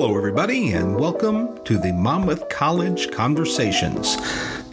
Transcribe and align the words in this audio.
Hello, 0.00 0.16
everybody, 0.16 0.72
and 0.72 0.98
welcome 0.98 1.62
to 1.64 1.76
the 1.76 1.92
Monmouth 1.92 2.48
College 2.48 3.10
Conversations. 3.10 4.16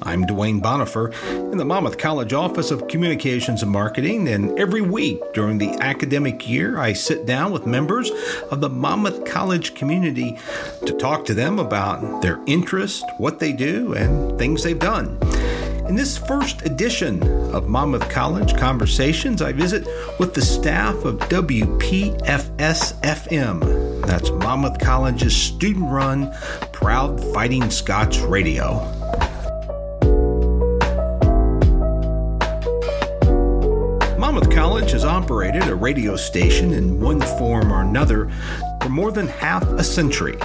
I'm 0.01 0.25
Duane 0.25 0.61
Bonifer 0.61 1.11
in 1.51 1.57
the 1.57 1.65
Monmouth 1.65 1.97
College 1.97 2.31
Office 2.31 2.71
of 2.71 2.87
Communications 2.87 3.61
and 3.61 3.69
Marketing, 3.69 4.29
and 4.29 4.57
every 4.57 4.79
week 4.79 5.19
during 5.33 5.57
the 5.57 5.71
academic 5.81 6.47
year, 6.47 6.79
I 6.79 6.93
sit 6.93 7.25
down 7.25 7.51
with 7.51 7.65
members 7.65 8.09
of 8.51 8.61
the 8.61 8.69
Monmouth 8.69 9.25
College 9.25 9.75
community 9.75 10.39
to 10.85 10.93
talk 10.93 11.25
to 11.25 11.33
them 11.33 11.59
about 11.59 12.21
their 12.21 12.39
interest, 12.45 13.03
what 13.17 13.39
they 13.39 13.51
do, 13.51 13.95
and 13.95 14.39
things 14.39 14.63
they've 14.63 14.79
done. 14.79 15.17
In 15.89 15.95
this 15.95 16.17
first 16.17 16.65
edition 16.65 17.21
of 17.53 17.67
Monmouth 17.67 18.07
College 18.07 18.55
Conversations, 18.55 19.41
I 19.41 19.51
visit 19.51 19.85
with 20.19 20.33
the 20.33 20.41
staff 20.41 21.03
of 21.03 21.19
WPFS 21.19 22.93
FM. 23.01 23.76
That's 24.07 24.31
Monmouth 24.31 24.79
College's 24.79 25.35
student 25.35 25.91
run, 25.91 26.33
proud 26.71 27.21
Fighting 27.33 27.69
Scots 27.69 28.19
radio. 28.19 28.75
Monmouth 34.17 34.49
College 34.49 34.91
has 34.91 35.03
operated 35.03 35.67
a 35.67 35.75
radio 35.75 36.15
station 36.15 36.71
in 36.71 37.01
one 37.01 37.19
form 37.19 37.73
or 37.73 37.81
another 37.81 38.31
for 38.81 38.87
more 38.87 39.11
than 39.11 39.27
half 39.27 39.63
a 39.63 39.83
century. 39.83 40.37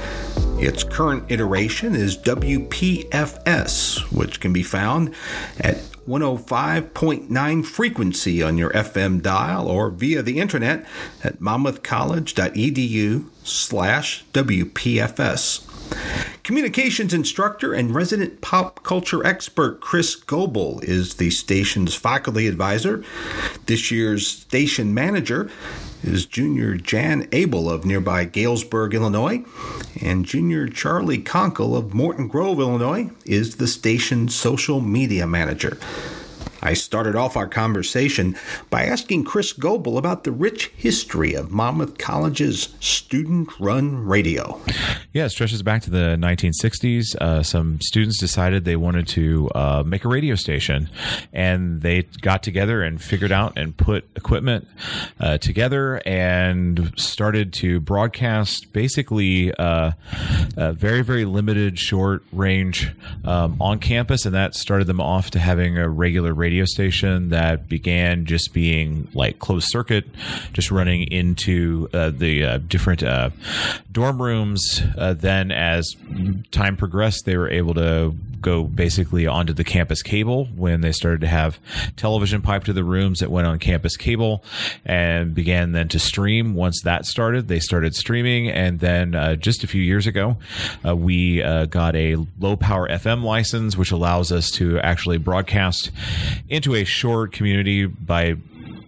Its 0.59 0.83
current 0.83 1.31
iteration 1.31 1.95
is 1.95 2.19
WPFS, 2.19 4.11
which 4.11 4.41
can 4.41 4.53
be 4.53 4.65
found 4.65 5.15
at 5.61 5.77
105.9 6.09 7.65
frequency 7.65 8.43
on 8.43 8.59
your 8.59 8.71
FM 8.71 9.23
dial 9.23 9.69
or 9.69 9.89
via 9.89 10.21
the 10.21 10.41
internet 10.41 10.85
at 11.23 11.39
monmouthcollege.edu 11.39 13.29
slash 13.45 14.25
WPFS. 14.33 15.69
Communications 16.43 17.15
instructor 17.15 17.73
and 17.73 17.95
resident 17.95 18.41
pop 18.41 18.83
culture 18.83 19.25
expert 19.25 19.81
Chris 19.81 20.17
Goble 20.17 20.81
is 20.81 21.15
the 21.15 21.31
station's 21.31 21.95
faculty 21.95 22.49
advisor. 22.49 23.05
This 23.67 23.91
year's 23.91 24.27
station 24.27 24.93
manager 24.93 25.51
is 26.03 26.27
Junior 26.27 26.75
Jan 26.75 27.29
Abel 27.31 27.71
of 27.71 27.85
nearby 27.85 28.25
Galesburg, 28.25 28.95
Illinois, 28.95 29.45
and 30.01 30.27
Junior 30.27 30.67
Charlie 30.69 31.23
Conkle 31.23 31.77
of 31.77 31.95
Morton 31.95 32.27
Grove, 32.27 32.59
Illinois, 32.59 33.11
is 33.25 33.57
the 33.57 33.69
station's 33.69 34.35
social 34.35 34.81
media 34.81 35.27
manager. 35.27 35.79
I 36.63 36.75
started 36.75 37.17
off 37.17 37.37
our 37.37 37.49
conversation 37.49 38.37
by 38.71 38.85
asking 38.85 39.25
Chris 39.25 39.53
Goble 39.53 39.99
about 39.99 40.23
the 40.23 40.31
rich 40.31 40.69
history 40.77 41.35
of 41.35 41.51
Monmouth 41.51 41.99
College's 41.99 42.69
student 42.79 43.49
run 43.59 44.07
radio. 44.07 44.61
Yeah, 45.13 45.25
it 45.25 45.31
stretches 45.31 45.65
back 45.65 45.83
to 45.83 45.91
the 45.91 46.17
1960s. 46.21 47.17
Uh, 47.17 47.43
some 47.43 47.81
students 47.81 48.21
decided 48.21 48.65
they 48.65 48.77
wanted 48.77 49.09
to 49.09 49.51
uh, 49.57 49.83
make 49.85 50.05
a 50.05 50.09
radio 50.09 50.37
station, 50.37 50.89
and 51.33 51.83
they 51.83 52.03
got 52.21 52.45
together 52.45 52.83
and 52.83 53.03
figured 53.03 53.33
out 53.33 53.59
and 53.59 53.77
put 53.77 54.09
equipment 54.15 54.69
uh, 55.19 55.39
together 55.39 56.01
and 56.07 56.93
started 56.97 57.53
to 57.55 57.81
broadcast 57.81 58.73
basically 58.73 59.53
uh, 59.55 59.91
a 60.57 60.73
very, 60.73 61.03
very 61.03 61.25
limited 61.25 61.77
short 61.77 62.23
range 62.33 62.95
um, 63.25 63.57
on 63.61 63.81
campus, 63.81 64.25
and 64.25 64.35
that 64.35 64.55
started 64.55 64.87
them 64.87 65.01
off 65.01 65.33
to 65.33 65.41
having 65.41 65.77
a 65.77 65.89
regular 65.89 66.33
radio 66.33 66.52
radio 66.53 66.67
station 66.67 67.31
that 67.31 67.67
began 67.67 68.27
just 68.27 68.53
being 68.53 69.09
like 69.15 69.39
closed 69.39 69.69
circuit, 69.71 70.05
just 70.53 70.71
running 70.71 71.11
into 71.11 71.89
uh, 71.95 72.11
the 72.11 72.45
uh, 72.45 72.59
different 72.59 73.03
uh, 73.03 73.31
dorm 73.91 74.21
rooms. 74.21 74.83
Uh, 74.99 75.15
then, 75.15 75.51
as 75.51 75.97
time 76.51 76.77
progressed, 76.77 77.25
they 77.25 77.39
were 77.39 77.49
able 77.49 77.73
to 77.73 78.15
go 78.43 78.65
basically 78.65 79.27
onto 79.27 79.53
the 79.53 79.65
campus 79.65 80.03
cable 80.03 80.47
when 80.57 80.81
they 80.81 80.93
started 80.93 81.21
to 81.23 81.29
have 81.29 81.59
television 81.97 82.43
piped 82.43 82.67
to 82.67 82.73
the 82.73 82.85
rooms 82.85 83.21
that 83.21 83.31
went 83.31 83.47
on 83.47 83.59
campus 83.59 83.97
cable 83.97 84.45
and 84.85 85.35
began 85.35 85.73
then 85.73 85.89
to 85.89 85.99
stream. 85.99 86.55
Once 86.55 86.83
that 86.83 87.07
started, 87.07 87.49
they 87.49 87.61
started 87.61 87.95
streaming. 87.95 88.51
And 88.51 88.81
then 88.81 89.15
uh, 89.15 89.37
just 89.37 89.65
a 89.65 89.67
few 89.67 89.81
years 89.81 90.07
ago, 90.07 90.37
uh, 90.85 90.95
we 90.95 91.41
uh, 91.43 91.67
got 91.67 91.95
a 91.95 92.17
low 92.39 92.57
power 92.57 92.89
FM 92.89 93.23
license, 93.23 93.77
which 93.77 93.93
allows 93.93 94.33
us 94.33 94.51
to 94.51 94.79
actually 94.81 95.19
broadcast 95.19 95.91
into 96.49 96.75
a 96.75 96.85
short 96.85 97.33
community 97.33 97.87
by 97.87 98.37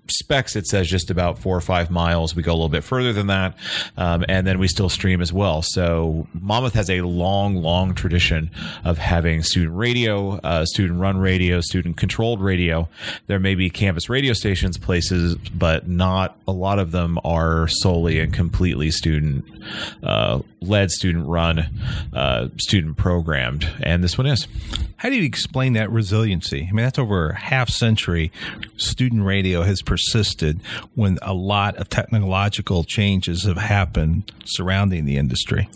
specs 0.08 0.54
it 0.54 0.66
says 0.66 0.88
just 0.88 1.10
about 1.10 1.38
four 1.38 1.56
or 1.56 1.60
five 1.60 1.90
miles. 1.90 2.36
We 2.36 2.42
go 2.42 2.52
a 2.52 2.54
little 2.54 2.68
bit 2.68 2.84
further 2.84 3.12
than 3.12 3.28
that 3.28 3.56
um, 3.96 4.24
and 4.28 4.46
then 4.46 4.58
we 4.58 4.68
still 4.68 4.88
stream 4.88 5.20
as 5.20 5.32
well. 5.32 5.62
So 5.62 6.26
monmouth 6.34 6.74
has 6.74 6.90
a 6.90 7.00
long 7.02 7.56
long 7.56 7.94
tradition 7.94 8.50
of 8.84 8.98
having 8.98 9.42
student 9.42 9.76
radio 9.76 10.36
uh, 10.38 10.66
student 10.66 11.00
run 11.00 11.18
radio 11.18 11.60
student 11.60 11.96
controlled 11.96 12.40
radio. 12.40 12.88
There 13.26 13.38
may 13.38 13.54
be 13.54 13.70
campus 13.70 14.08
radio 14.08 14.32
stations 14.32 14.76
places 14.76 15.36
but 15.36 15.88
not 15.88 16.36
a 16.46 16.52
lot 16.52 16.78
of 16.78 16.90
them 16.90 17.18
are 17.24 17.68
solely 17.68 18.20
and 18.20 18.32
completely 18.32 18.90
student 18.90 19.44
uh, 20.02 20.40
led 20.68 20.90
student 20.90 21.26
run 21.26 21.68
uh, 22.12 22.48
student 22.58 22.96
programmed 22.96 23.68
and 23.82 24.02
this 24.02 24.18
one 24.18 24.26
is 24.26 24.46
how 25.04 25.10
do 25.10 25.16
you 25.16 25.24
explain 25.24 25.74
that 25.74 25.90
resiliency? 25.90 26.66
I 26.66 26.72
mean, 26.72 26.82
that's 26.82 26.98
over 26.98 27.28
a 27.28 27.38
half 27.38 27.68
century. 27.68 28.32
Student 28.78 29.24
radio 29.24 29.60
has 29.60 29.82
persisted 29.82 30.62
when 30.94 31.18
a 31.20 31.34
lot 31.34 31.76
of 31.76 31.90
technological 31.90 32.84
changes 32.84 33.44
have 33.44 33.58
happened 33.58 34.32
surrounding 34.46 35.04
the 35.04 35.18
industry. 35.18 35.68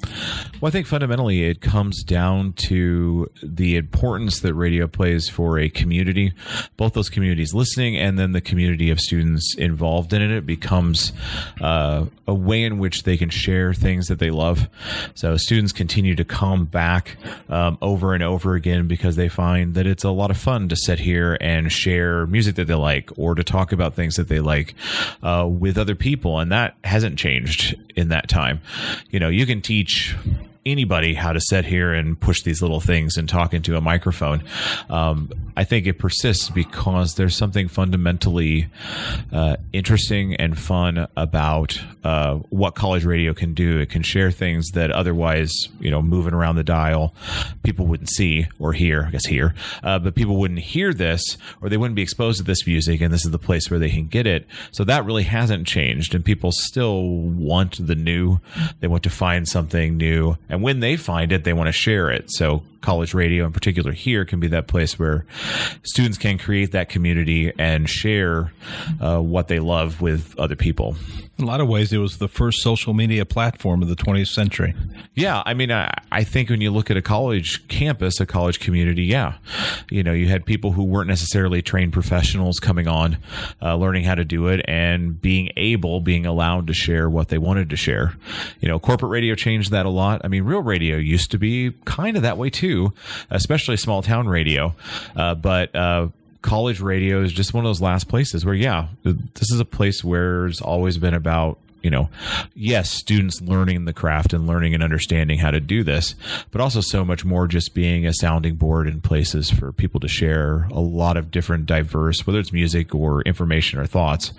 Well, 0.61 0.69
I 0.69 0.73
think 0.73 0.89
fundamentally 0.89 1.45
it 1.45 1.61
comes 1.61 2.03
down 2.03 2.55
to 2.65 3.31
the 3.45 3.77
importance 3.77 4.41
that 4.41 4.55
radio 4.55 4.89
plays 4.89 5.29
for 5.29 5.57
a 5.57 5.69
community, 5.69 6.33
both 6.77 6.95
those 6.95 7.09
communities 7.09 7.55
listening 7.55 7.97
and 7.97 8.19
then 8.19 8.33
the 8.33 8.41
community 8.41 8.91
of 8.91 8.99
students 8.99 9.55
involved 9.57 10.13
in 10.13 10.21
it. 10.21 10.33
It 10.33 10.47
becomes 10.47 11.13
uh, 11.61 12.07
a 12.27 12.35
way 12.35 12.65
in 12.65 12.81
which 12.81 13.05
they 13.05 13.17
can 13.17 13.31
share 13.31 13.73
things 13.73 14.09
that 14.09 14.19
they 14.19 14.31
love. 14.31 14.69
So 15.15 15.37
students 15.37 15.71
continue 15.71 16.17
to 16.17 16.25
come 16.25 16.65
back 16.65 17.19
um, 17.49 17.79
over 17.81 18.13
and 18.13 18.25
over 18.25 18.57
again 18.57 18.89
because 18.89 19.15
they 19.15 19.29
find 19.29 19.75
that 19.75 19.87
it's 19.87 20.03
a 20.03 20.11
lot 20.11 20.33
of 20.33 20.39
fun 20.39 20.69
to 20.71 20.77
sit 20.77 20.99
here 20.99 21.39
and 21.41 21.71
share 21.71 22.27
music 22.27 22.57
that 22.57 22.67
they 22.67 22.75
like 22.75 23.11
or 23.17 23.37
to 23.37 23.45
talk 23.45 23.71
about 23.71 23.95
things 23.95 24.17
that 24.17 24.27
they 24.27 24.41
like 24.41 24.75
uh, 25.23 25.47
with 25.49 25.79
other 25.79 25.95
people. 25.95 26.41
And 26.41 26.51
that 26.51 26.77
hasn't 26.83 27.17
changed 27.17 27.77
in 27.95 28.09
that 28.09 28.29
time. 28.29 28.61
You 29.09 29.21
know, 29.21 29.29
you 29.29 29.47
can 29.47 29.63
teach 29.63 30.17
anybody 30.71 31.15
how 31.15 31.33
to 31.33 31.41
sit 31.41 31.65
here 31.65 31.93
and 31.93 32.19
push 32.19 32.43
these 32.43 32.63
little 32.63 32.81
things 32.81 33.17
and 33.17 33.29
talk 33.29 33.55
into 33.55 33.77
a 33.77 33.81
microphone. 33.81 34.45
Um, 34.89 35.31
I 35.57 35.65
think 35.65 35.87
it 35.87 35.99
persists 35.99 36.51
because 36.51 37.15
there's 37.15 37.37
something 37.37 37.69
fundamentally 37.69 38.69
uh, 39.33 39.57
interesting 39.73 40.37
and 40.37 40.59
fun 40.59 41.09
about 41.17 41.81
uh, 42.05 42.37
what 42.51 42.75
college 42.75 43.05
radio 43.05 43.35
can 43.35 43.55
do. 43.55 43.79
It 43.79 43.91
can 43.91 44.03
share 44.03 44.31
things 44.31 44.69
that 44.75 44.93
otherwise, 44.93 45.53
you 45.81 45.91
know, 45.91 46.01
moving 46.01 46.33
around 46.33 46.57
the 46.57 46.65
dial, 46.65 47.15
people 47.65 47.87
wouldn't 47.87 48.11
see 48.11 48.47
or 48.59 48.73
hear. 48.73 49.07
I 49.09 49.11
guess 49.11 49.27
hear, 49.27 49.55
uh, 49.83 49.99
but 49.99 50.15
people 50.15 50.37
wouldn't 50.37 50.61
hear 50.61 50.95
this 50.95 51.37
or 51.61 51.69
they 51.69 51.77
wouldn't 51.77 51.97
be 51.97 52.03
exposed 52.03 52.39
to 52.39 52.45
this 52.45 52.67
music, 52.67 53.01
and 53.01 53.13
this 53.13 53.25
is 53.25 53.33
the 53.33 53.39
place 53.39 53.71
where 53.71 53.81
they 53.81 53.91
can 53.91 54.07
get 54.07 54.27
it. 54.27 54.47
So 54.71 54.85
that 54.85 55.05
really 55.05 55.25
hasn't 55.25 55.67
changed, 55.67 56.15
and 56.15 56.25
people 56.25 56.53
still 56.53 57.05
want 57.05 57.85
the 57.85 57.95
new. 57.95 58.39
They 58.81 58.87
want 58.87 59.03
to 59.05 59.11
find 59.11 59.49
something 59.49 59.97
new, 59.97 60.37
and 60.49 60.58
when 60.63 60.81
they 60.81 60.97
find 60.97 61.33
it, 61.33 61.45
they 61.45 61.53
want 61.53 61.69
to 61.69 61.73
share 61.73 62.11
it. 62.11 62.27
So 62.29 62.63
college 62.81 63.15
radio 63.15 63.45
in 63.45 63.53
particular 63.53 63.93
here 63.93 64.25
can 64.25 64.41
be 64.41 64.49
that 64.49 64.69
place 64.69 64.99
where 64.99 65.27
students 65.83 66.19
can 66.19 66.39
create 66.39 66.73
that 66.73 66.89
community 66.89 67.53
and 67.59 67.89
share 67.89 68.53
uh, 69.01 69.19
what 69.19 69.49
they 69.49 69.59
love 69.59 70.01
with 70.01 70.39
other 70.39 70.57
people. 70.57 70.97
In 71.39 71.45
a 71.45 71.47
lot 71.47 71.61
of 71.61 71.69
ways, 71.69 71.93
it 71.93 71.99
was 71.99 72.19
the 72.19 72.27
first 72.27 72.63
social 72.63 72.95
media 72.95 73.25
platform 73.25 73.81
of 73.81 73.89
the 73.89 73.95
20th 73.95 74.27
century. 74.27 74.75
Yeah, 75.15 75.45
I 75.47 75.55
mean, 75.55 75.71
I, 75.71 75.89
I 76.11 76.25
think 76.25 76.51
when 76.51 76.61
you 76.61 76.73
look 76.73 76.91
at 76.91 76.97
a 76.97 77.03
college 77.03 77.69
campus, 77.69 78.19
a 78.19 78.27
college 78.27 78.59
community, 78.59 79.05
yeah, 79.05 79.35
you 79.89 80.03
know, 80.03 80.13
you 80.13 80.27
had 80.27 80.45
people 80.45 80.73
who 80.73 80.83
weren't 80.83 81.07
necessarily 81.07 81.63
trained 81.63 81.93
professionals 81.93 82.59
coming 82.59 82.89
on, 82.89 83.19
uh, 83.63 83.77
learning 83.77 84.03
how 84.03 84.17
to 84.17 84.25
do 84.25 84.49
it, 84.49 84.65
and 84.67 85.23
being 85.23 85.51
able, 85.57 86.01
being 86.01 86.27
allowed 86.27 86.67
to 86.67 86.75
share 86.75 87.09
what 87.09 87.29
they 87.29 87.39
wanted 87.39 87.71
to 87.71 87.77
share. 87.77 88.15
You 88.61 88.67
know, 88.67 88.81
corporate 88.81 89.13
radio 89.13 89.37
changed 89.37 89.71
that 89.71 89.87
a 89.87 89.91
lot. 89.91 90.21
I 90.25 90.29
mean, 90.29 90.43
real 90.43 90.63
radio 90.63 90.97
used 90.97 91.31
to 91.31 91.39
be 91.39 91.73
kind 91.85 92.17
of 92.17 92.25
that 92.25 92.37
way 92.37 92.51
too, 92.51 92.68
especially 93.31 93.77
small 93.77 94.03
town 94.03 94.29
radio, 94.29 94.75
uh, 95.17 95.35
but 95.35 95.75
uh, 95.75 96.09
college 96.43 96.81
radio 96.81 97.23
is 97.23 97.33
just 97.33 97.55
one 97.55 97.65
of 97.65 97.69
those 97.69 97.81
last 97.81 98.09
places 98.09 98.45
where, 98.45 98.55
yeah, 98.55 98.89
this 99.03 99.51
is 99.51 99.61
a 99.61 99.65
place 99.65 100.05
where 100.05 100.47
it's 100.47 100.61
always 100.61 100.99
been 100.99 101.15
about 101.15 101.59
you 101.83 101.91
know, 101.91 102.11
yes, 102.55 102.91
students 102.91 103.41
learning 103.41 103.85
the 103.85 103.93
craft 103.93 104.33
and 104.33 104.47
learning 104.47 104.75
and 104.75 104.83
understanding 104.83 105.39
how 105.39 105.51
to 105.51 105.61
do 105.61 105.85
this, 105.85 106.15
but 106.51 106.61
also 106.61 106.81
so 106.81 107.05
much 107.05 107.25
more 107.25 107.47
just 107.47 107.75
being 107.75 108.07
a 108.07 108.13
sounding 108.13 108.57
board 108.57 108.89
in 108.89 109.01
places 109.01 109.51
for 109.51 109.73
people 109.73 110.01
to 110.01 110.09
share 110.09 110.65
a 110.73 110.81
lot 110.81 111.17
of 111.17 111.31
different 111.31 111.67
diverse, 111.67 112.27
whether 112.27 112.39
it's 112.41 112.53
music 112.53 112.95
or 112.95 113.23
information 113.23 113.79
or 113.79 113.87
thoughts, 113.87 114.33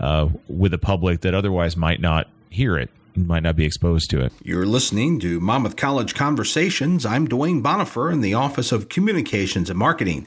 uh, 0.00 0.28
with 0.48 0.72
the 0.72 0.78
public 0.78 1.20
that 1.20 1.34
otherwise 1.34 1.76
might 1.76 2.00
not 2.00 2.28
hear 2.50 2.76
it 2.76 2.90
might 3.16 3.42
not 3.42 3.56
be 3.56 3.64
exposed 3.64 4.10
to 4.10 4.20
it. 4.20 4.32
You're 4.42 4.66
listening 4.66 5.20
to 5.20 5.40
Monmouth 5.40 5.76
College 5.76 6.14
Conversations. 6.14 7.04
I'm 7.04 7.26
Duane 7.26 7.62
Bonifer 7.62 8.12
in 8.12 8.20
the 8.20 8.34
Office 8.34 8.72
of 8.72 8.88
Communications 8.88 9.70
and 9.70 9.78
Marketing. 9.78 10.26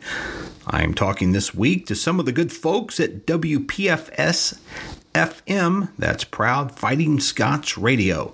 I'm 0.67 0.93
talking 0.93 1.31
this 1.31 1.53
week 1.53 1.85
to 1.87 1.95
some 1.95 2.19
of 2.19 2.25
the 2.25 2.31
good 2.31 2.51
folks 2.51 2.99
at 2.99 3.25
WPFS 3.25 4.59
FM, 5.13 5.89
that's 5.97 6.23
Proud 6.23 6.71
Fighting 6.71 7.19
Scots 7.19 7.77
Radio. 7.77 8.33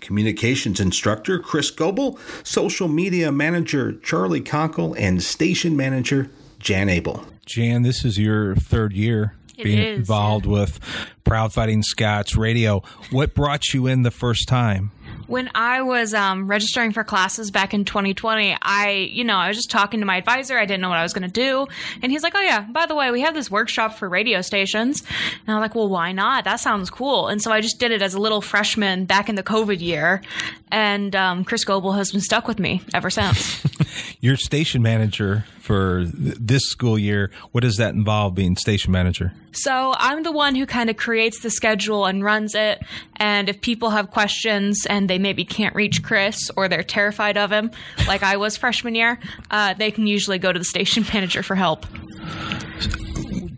Communications 0.00 0.80
instructor 0.80 1.38
Chris 1.38 1.70
Goble, 1.70 2.18
social 2.42 2.88
media 2.88 3.30
manager 3.30 3.92
Charlie 3.92 4.40
Conkle, 4.40 4.96
and 4.98 5.22
station 5.22 5.76
manager 5.76 6.30
Jan 6.58 6.88
Abel. 6.88 7.24
Jan, 7.46 7.82
this 7.82 8.04
is 8.04 8.18
your 8.18 8.56
third 8.56 8.92
year 8.92 9.37
It 9.58 9.64
being 9.64 9.78
is, 9.78 9.98
involved 9.98 10.46
yeah. 10.46 10.52
with 10.52 10.80
Proud 11.24 11.52
Fighting 11.52 11.82
Scots 11.82 12.36
Radio. 12.36 12.82
What 13.10 13.34
brought 13.34 13.74
you 13.74 13.88
in 13.88 14.02
the 14.02 14.12
first 14.12 14.46
time? 14.46 14.92
When 15.26 15.50
I 15.54 15.82
was 15.82 16.14
um, 16.14 16.48
registering 16.48 16.92
for 16.92 17.02
classes 17.04 17.50
back 17.50 17.74
in 17.74 17.84
2020, 17.84 18.56
I, 18.62 18.90
you 19.12 19.24
know, 19.24 19.36
I 19.36 19.48
was 19.48 19.56
just 19.56 19.70
talking 19.70 20.00
to 20.00 20.06
my 20.06 20.16
advisor. 20.16 20.56
I 20.56 20.64
didn't 20.64 20.80
know 20.80 20.88
what 20.88 20.98
I 20.98 21.02
was 21.02 21.12
going 21.12 21.28
to 21.28 21.32
do. 21.32 21.66
And 22.00 22.10
he's 22.12 22.22
like, 22.22 22.34
oh, 22.34 22.40
yeah, 22.40 22.60
by 22.60 22.86
the 22.86 22.94
way, 22.94 23.10
we 23.10 23.20
have 23.22 23.34
this 23.34 23.50
workshop 23.50 23.94
for 23.94 24.08
radio 24.08 24.40
stations. 24.40 25.02
And 25.46 25.54
I'm 25.54 25.60
like, 25.60 25.74
well, 25.74 25.88
why 25.88 26.12
not? 26.12 26.44
That 26.44 26.60
sounds 26.60 26.88
cool. 26.88 27.28
And 27.28 27.42
so 27.42 27.50
I 27.50 27.60
just 27.60 27.78
did 27.78 27.90
it 27.90 28.00
as 28.00 28.14
a 28.14 28.20
little 28.20 28.40
freshman 28.40 29.04
back 29.04 29.28
in 29.28 29.34
the 29.34 29.42
COVID 29.42 29.80
year. 29.80 30.22
And 30.70 31.14
um, 31.16 31.44
Chris 31.44 31.64
Goble 31.64 31.92
has 31.92 32.12
been 32.12 32.20
stuck 32.20 32.46
with 32.46 32.58
me 32.58 32.80
ever 32.94 33.10
since. 33.10 33.66
You're 34.20 34.36
station 34.36 34.82
manager 34.82 35.44
for 35.60 36.04
this 36.06 36.64
school 36.64 36.98
year. 36.98 37.30
What 37.52 37.62
does 37.62 37.76
that 37.76 37.94
involve 37.94 38.34
being 38.34 38.56
station 38.56 38.92
manager? 38.92 39.32
So 39.52 39.94
I'm 39.96 40.22
the 40.22 40.32
one 40.32 40.54
who 40.54 40.66
kind 40.66 40.88
of 40.88 40.96
creates 40.96 41.40
the 41.40 41.50
schedule 41.50 42.06
and 42.06 42.22
runs 42.22 42.54
it. 42.54 42.82
And 43.16 43.48
if 43.48 43.60
people 43.60 43.90
have 43.90 44.10
questions 44.10 44.86
and 44.86 45.10
they 45.10 45.18
maybe 45.18 45.44
can't 45.44 45.74
reach 45.74 46.02
Chris 46.02 46.50
or 46.56 46.68
they're 46.68 46.82
terrified 46.82 47.36
of 47.36 47.50
him, 47.50 47.70
like 48.06 48.22
I 48.22 48.36
was 48.36 48.56
freshman 48.56 48.94
year, 48.94 49.18
uh, 49.50 49.74
they 49.74 49.90
can 49.90 50.06
usually 50.06 50.38
go 50.38 50.52
to 50.52 50.58
the 50.58 50.64
station 50.64 51.04
manager 51.12 51.42
for 51.42 51.54
help. 51.54 51.86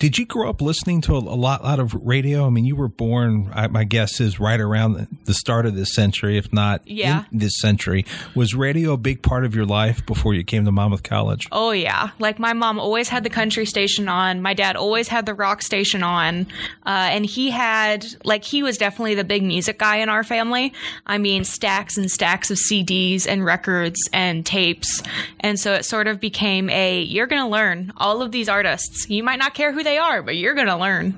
Did 0.00 0.17
you 0.19 0.25
grow 0.26 0.49
up 0.49 0.61
listening 0.62 1.02
to 1.02 1.14
a, 1.14 1.19
a 1.19 1.37
lot, 1.37 1.62
lot 1.62 1.79
of 1.79 1.94
radio? 1.94 2.47
I 2.47 2.50
mean, 2.50 2.64
you 2.64 2.75
were 2.75 2.88
born, 2.88 3.50
I, 3.55 3.69
my 3.69 3.85
guess 3.85 4.19
is, 4.19 4.41
right 4.41 4.58
around 4.58 4.94
the- 4.94 5.08
the 5.26 5.35
start 5.35 5.67
of 5.67 5.76
this 5.76 5.94
century, 5.94 6.38
if 6.38 6.52
not 6.52 6.81
Yeah. 6.87 7.25
in 7.31 7.38
this 7.38 7.61
century. 7.61 8.06
Was 8.35 8.55
radio 8.55 8.94
a 8.94 8.97
big 8.97 9.23
part 9.23 9.44
of 9.44 9.55
your 9.55 9.67
life 9.67 10.05
before 10.06 10.32
you 10.35 10.43
came 10.43 10.64
to 10.64 10.73
Monmouth 10.73 11.02
College? 11.02 11.47
Oh 11.52 11.70
yeah, 11.73 12.11
like 12.19 12.38
my 12.38 12.52
mom 12.55 12.81
always 12.81 13.11
had 13.11 13.23
the 13.25 13.31
country 13.31 13.67
station 13.67 14.08
on. 14.08 14.41
My 14.43 14.55
dad 14.55 14.75
always 14.75 15.06
had 15.08 15.26
the 15.26 15.35
rock 15.35 15.61
station 15.62 16.02
on, 16.02 16.47
uh, 16.87 16.88
and 17.12 17.25
he 17.26 17.50
had 17.50 18.06
like 18.25 18.43
he 18.43 18.62
was 18.62 18.79
definitely 18.79 19.14
the 19.14 19.23
big 19.25 19.43
music 19.43 19.79
guy 19.79 19.97
in 19.97 20.08
our 20.08 20.25
family. 20.25 20.73
I 21.06 21.19
mean, 21.19 21.44
stacks 21.44 21.99
and 21.99 22.11
stacks 22.11 22.50
of 22.50 22.56
CDs 22.56 23.26
and 23.29 23.44
records 23.44 23.99
and 24.14 24.44
tapes, 24.47 25.02
and 25.41 25.61
so 25.61 25.75
it 25.75 25.85
sort 25.85 26.08
of 26.08 26.19
became 26.19 26.70
a 26.70 27.02
you're 27.02 27.26
gonna 27.26 27.49
learn 27.50 27.93
all 27.99 28.23
of 28.23 28.32
these 28.32 28.49
artists. 28.49 29.06
You 29.11 29.23
might 29.23 29.38
not 29.38 29.52
care 29.55 29.73
who 29.73 29.85
they 29.85 29.89
are, 29.98 30.22
but 30.22 30.37
you're 30.37 30.54
gonna 30.54 30.78
learn. 30.78 31.12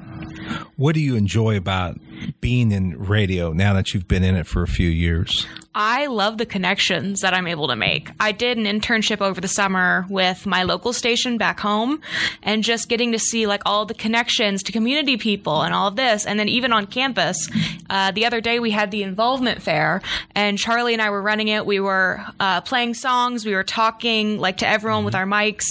What 0.77 0.95
do 0.95 1.01
you 1.01 1.17
enjoy 1.17 1.57
about 1.57 1.99
being 2.41 2.73
in 2.73 2.99
radio 2.99 3.53
now 3.53 3.73
that 3.75 3.95
you've 3.95 4.09
been 4.09 4.25
in 4.25 4.35
it 4.35 4.47
for 4.47 4.63
a 4.63 4.69
few 4.69 4.89
years? 4.89 5.47
I 5.75 6.07
love 6.07 6.37
the 6.37 6.45
connections 6.45 7.21
that 7.21 7.33
I'm 7.33 7.47
able 7.47 7.69
to 7.69 7.77
make. 7.77 8.11
I 8.21 8.33
did 8.33 8.59
an 8.59 8.65
internship 8.65 9.23
over 9.23 9.41
the 9.41 9.49
summer 9.49 10.05
with 10.11 10.45
my 10.45 10.65
local 10.65 10.93
station 10.93 11.39
back 11.39 11.61
home 11.61 12.03
and 12.43 12.63
just 12.63 12.91
getting 12.91 13.13
to 13.13 13.19
see 13.19 13.47
like 13.47 13.63
all 13.65 13.87
the 13.87 13.95
connections 13.95 14.63
to 14.65 14.73
community 14.73 15.17
people 15.17 15.63
and 15.63 15.73
all 15.73 15.89
of 15.89 15.97
this. 15.97 16.27
And 16.27 16.39
then 16.39 16.49
even 16.49 16.75
on 16.75 16.87
campus, 16.87 17.49
uh, 17.89 18.11
the 18.11 18.27
other 18.27 18.43
day 18.43 18.61
we 18.61 18.71
had 18.71 18.91
the 18.91 19.03
involvement 19.03 19.63
fair 19.63 20.03
and 20.35 20.59
Charlie 20.59 20.93
and 20.93 21.01
I 21.01 21.09
were 21.09 21.23
running 21.23 21.49
it. 21.49 21.65
We 21.65 21.81
were 21.81 22.23
uh, 22.39 22.61
playing 22.61 22.93
songs. 22.93 23.47
We 23.47 23.55
were 23.55 23.65
talking 23.65 24.39
like 24.39 24.59
to 24.59 24.69
everyone 24.69 25.07
with 25.07 25.15
our 25.15 25.27
mics 25.27 25.65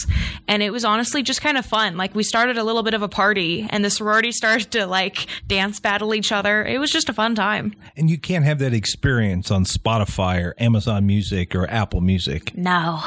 and 0.47 0.63
it 0.63 0.71
was 0.71 0.83
honestly 0.83 1.21
just 1.21 1.41
kind 1.41 1.59
of 1.59 1.65
fun. 1.65 1.95
Like 1.95 2.15
we 2.15 2.23
started 2.23 2.57
a 2.57 2.63
little 2.63 2.81
bit 2.81 2.95
of 2.95 3.03
a 3.03 3.07
party 3.07 3.67
and 3.69 3.85
the 3.85 3.91
sorority 3.91 4.31
started 4.41 4.71
to 4.71 4.87
like 4.87 5.27
dance 5.47 5.79
battle 5.79 6.15
each 6.15 6.31
other. 6.31 6.65
It 6.65 6.79
was 6.79 6.89
just 6.89 7.07
a 7.07 7.13
fun 7.13 7.35
time. 7.35 7.75
And 7.95 8.09
you 8.09 8.17
can't 8.17 8.45
have 8.45 8.57
that 8.59 8.73
experience 8.73 9.51
on 9.51 9.65
Spotify 9.91 10.43
or 10.43 10.55
Amazon 10.57 11.05
Music 11.05 11.55
or 11.55 11.69
Apple 11.69 12.01
Music. 12.01 12.55
No. 12.55 12.99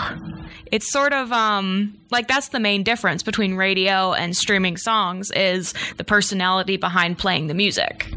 It's 0.70 0.90
sort 0.92 1.12
of 1.12 1.32
um 1.32 1.98
like 2.10 2.28
that's 2.28 2.48
the 2.48 2.60
main 2.60 2.82
difference 2.82 3.22
between 3.22 3.54
radio 3.54 4.12
and 4.12 4.36
streaming 4.36 4.76
songs 4.76 5.30
is 5.32 5.74
the 5.96 6.04
personality 6.04 6.76
behind 6.76 7.18
playing 7.18 7.46
the 7.46 7.54
music. 7.54 8.12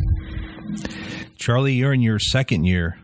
Charlie, 1.38 1.74
you're 1.74 1.94
in 1.94 2.02
your 2.02 2.20
second 2.20 2.66
year 2.66 2.98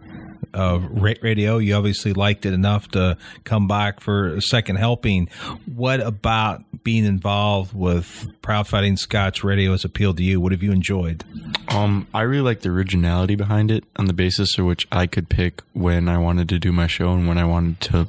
of 0.53 0.83
radio. 0.91 1.57
You 1.57 1.75
obviously 1.75 2.13
liked 2.13 2.45
it 2.45 2.53
enough 2.53 2.89
to 2.89 3.17
come 3.43 3.67
back 3.67 3.99
for 4.01 4.35
a 4.35 4.41
second 4.41 4.75
helping. 4.75 5.27
What 5.65 5.99
about 5.99 6.63
being 6.83 7.05
involved 7.05 7.73
with 7.73 8.29
Proud 8.41 8.67
Fighting 8.67 8.97
Scots 8.97 9.43
Radio 9.43 9.71
has 9.71 9.85
appealed 9.85 10.17
to 10.17 10.23
you? 10.23 10.41
What 10.41 10.51
have 10.51 10.63
you 10.63 10.71
enjoyed? 10.71 11.23
Um, 11.69 12.07
I 12.13 12.21
really 12.21 12.43
like 12.43 12.61
the 12.61 12.69
originality 12.69 13.35
behind 13.35 13.71
it 13.71 13.85
on 13.95 14.05
the 14.05 14.13
basis 14.13 14.57
of 14.57 14.65
which 14.65 14.87
I 14.91 15.07
could 15.07 15.29
pick 15.29 15.61
when 15.73 16.09
I 16.09 16.17
wanted 16.17 16.49
to 16.49 16.59
do 16.59 16.71
my 16.71 16.87
show 16.87 17.13
and 17.13 17.27
when 17.27 17.37
I 17.37 17.45
wanted 17.45 17.81
to 17.81 18.07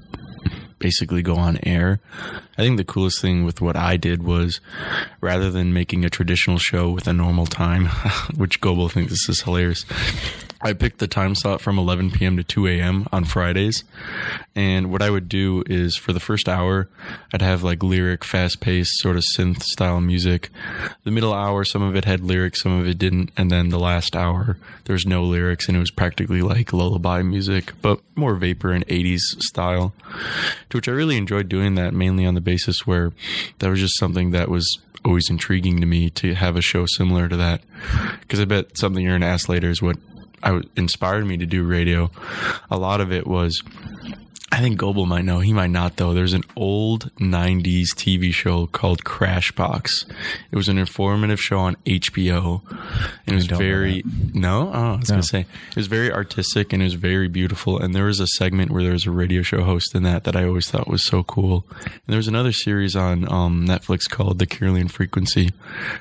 basically 0.79 1.23
go 1.23 1.37
on 1.37 1.59
air. 1.63 2.01
I 2.57 2.63
think 2.63 2.77
the 2.77 2.85
coolest 2.85 3.21
thing 3.21 3.45
with 3.45 3.61
what 3.61 3.77
I 3.77 3.97
did 3.97 4.23
was 4.23 4.61
rather 5.21 5.51
than 5.51 5.73
making 5.73 6.05
a 6.05 6.11
traditional 6.11 6.59
show 6.59 6.91
with 6.91 7.09
a 7.09 7.13
normal 7.13 7.47
time, 7.47 7.87
which 8.37 8.61
Goble 8.61 8.89
thinks 8.89 9.13
this 9.13 9.29
is 9.29 9.43
hilarious, 9.43 9.85
I 10.65 10.73
picked 10.73 10.99
the 10.99 11.07
time 11.07 11.35
slot 11.35 11.61
from 11.61 11.79
11 11.79 12.13
p.m. 12.13 12.39
to 12.39 12.43
2 12.43 12.69
a.m. 12.69 13.07
on 13.13 13.27
Fridays. 13.27 13.85
And 14.55 14.91
what 14.91 15.03
I 15.03 15.11
would 15.11 15.29
do 15.29 15.63
is 15.67 15.95
for 15.95 16.15
the 16.15 16.21
first 16.21 16.49
hour, 16.49 16.89
I'd 17.35 17.43
have 17.43 17.63
like 17.63 17.83
lyric, 17.83 18.25
fast 18.25 18.61
paced, 18.61 18.99
sort 19.01 19.17
of 19.17 19.25
synth 19.37 19.63
style 19.63 20.01
music. 20.01 20.49
The 21.03 21.11
middle 21.11 21.35
hour, 21.35 21.65
some 21.65 21.83
of 21.83 21.95
it 21.97 22.07
had 22.07 22.21
lyrics, 22.21 22.63
some 22.63 22.81
of 22.81 22.89
it 22.89 22.97
didn't. 22.97 23.31
And 23.37 23.51
then 23.51 23.69
the 23.69 23.79
last 23.79 24.17
hour, 24.17 24.57
there 24.85 24.95
was 24.95 25.05
no 25.05 25.23
lyrics 25.25 25.69
and 25.69 25.77
it 25.77 25.81
was 25.81 25.91
practically 25.91 26.41
like 26.41 26.73
lullaby 26.73 27.21
music, 27.21 27.75
but 27.83 28.01
more 28.17 28.35
vapor 28.35 28.73
and 28.73 28.87
80s 28.87 29.21
style. 29.41 29.93
To 30.71 30.79
which 30.79 30.89
I 30.89 30.93
really 30.93 31.19
enjoyed 31.19 31.51
doing 31.51 31.75
that 31.75 31.93
mainly 31.93 32.25
on 32.25 32.35
the 32.35 32.41
basis 32.45 32.87
where 32.87 33.13
that 33.59 33.71
was 33.71 33.81
just 33.81 33.99
something 33.99 34.31
that 34.31 34.49
was 34.49 34.79
always 35.05 35.29
intriguing 35.29 35.81
to 35.81 35.87
me 35.87 36.09
to 36.11 36.35
have 36.35 36.57
a 36.57 36.63
show 36.63 36.87
similar 36.87 37.29
to 37.29 37.37
that. 37.37 37.63
Because 38.21 38.41
I 38.41 38.45
bet 38.45 38.79
something 38.79 39.03
you're 39.03 39.13
going 39.13 39.21
to 39.23 39.27
ask 39.27 39.49
later 39.49 39.69
is 39.69 39.83
what 39.83 39.97
inspired 40.77 41.27
me 41.27 41.37
to 41.37 41.47
do 41.47 41.65
radio. 41.65 42.11
A 42.71 42.79
lot 42.79 43.01
of 43.01 43.13
it 43.13 43.27
was, 43.27 43.63
I 44.55 44.61
think 44.61 44.79
Goble 44.79 45.05
might 45.05 45.25
know. 45.25 45.41
He 45.41 45.53
might 45.53 45.71
not 45.71 45.97
though. 45.97 46.15
There's 46.15 46.33
an 46.33 46.45
old 46.55 47.11
'90s 47.17 47.89
TV 47.97 48.33
show 48.33 48.69
called 48.69 49.03
Crashbox. 49.03 50.09
It 50.53 50.55
was 50.55 50.69
an 50.69 50.79
informative 50.79 51.41
show 51.41 51.59
on 51.59 51.75
HBO, 51.85 52.63
and 53.27 53.33
it 53.33 53.35
was 53.35 53.47
very 53.47 54.05
no. 54.33 54.71
Oh, 54.73 54.95
I 54.95 54.97
was 54.99 55.11
gonna 55.11 55.25
say 55.25 55.41
it 55.41 55.77
was 55.77 55.89
very 55.89 56.13
artistic 56.13 56.73
and 56.73 56.81
it 56.81 56.85
was 56.85 56.95
very 56.95 57.27
beautiful. 57.27 57.81
And 57.81 57.97
there 57.97 58.05
was 58.05 58.21
a 58.21 58.29
segment 58.29 58.71
where 58.71 58.85
there 58.85 58.93
was 58.93 59.07
a 59.07 59.11
radio 59.11 59.43
show 59.43 59.65
host 59.65 59.93
in 59.93 60.05
that 60.05 60.23
that 60.23 60.37
I 60.37 60.45
always 60.45 60.71
thought 60.71 60.87
was 60.87 61.05
so 61.05 61.25
cool. 61.25 61.67
And 61.83 62.07
there 62.07 62.19
was 62.19 62.29
another 62.29 62.53
series 62.53 62.95
on 62.95 63.31
um, 63.33 63.67
Netflix 63.67 64.09
called 64.09 64.39
The 64.39 64.47
Kirlian 64.47 64.89
Frequency, 64.89 65.51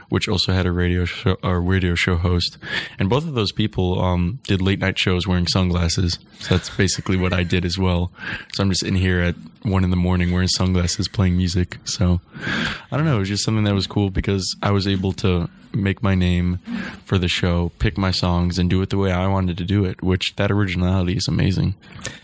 which 0.10 0.27
also 0.27 0.53
had 0.53 0.67
a 0.67 0.72
radio 0.72 1.05
show 1.05 1.38
or 1.41 1.60
radio 1.60 1.95
show 1.95 2.17
host. 2.17 2.60
And 3.00 3.10
both 3.10 3.25
of 3.25 3.33
those 3.33 3.51
people 3.51 4.00
um, 4.00 4.41
did 4.43 4.62
late 4.62 4.77
night 4.77 5.00
shows 5.00 5.25
wearing 5.25 5.48
sunglasses. 5.48 6.19
So 6.38 6.55
that's 6.55 6.69
basically 6.69 7.17
what 7.17 7.33
I 7.33 7.41
did 7.41 7.65
as 7.65 7.79
well. 7.79 8.12
So 8.53 8.63
I'm 8.63 8.69
just 8.69 8.83
in 8.83 8.95
here 8.95 9.21
at 9.21 9.35
one 9.63 9.83
in 9.83 9.89
the 9.89 9.95
morning 9.95 10.31
wearing 10.31 10.47
sunglasses 10.50 11.07
playing 11.07 11.38
music. 11.38 11.77
So 11.85 12.21
I 12.91 12.97
don't 12.97 13.05
know. 13.05 13.15
It 13.15 13.19
was 13.19 13.29
just 13.29 13.43
something 13.43 13.63
that 13.63 13.73
was 13.73 13.88
cool 13.88 14.09
because 14.09 14.55
I 14.62 14.71
was 14.71 14.88
able 14.88 15.13
to 15.13 15.50
make 15.74 16.03
my 16.03 16.15
name 16.15 16.58
for 17.06 17.18
the 17.18 17.27
show, 17.27 17.72
pick 17.80 17.98
my 17.98 18.12
songs, 18.12 18.60
and 18.60 18.70
do 18.70 18.82
it 18.82 18.89
the 18.89 18.98
way 18.98 19.12
I 19.12 19.27
wanted 19.27 19.58
to 19.58 19.63
do 19.63 19.86
it, 19.86 20.01
which 20.01 20.36
that 20.36 20.51
originality 20.51 21.13
is 21.13 21.27
amazing. 21.27 21.75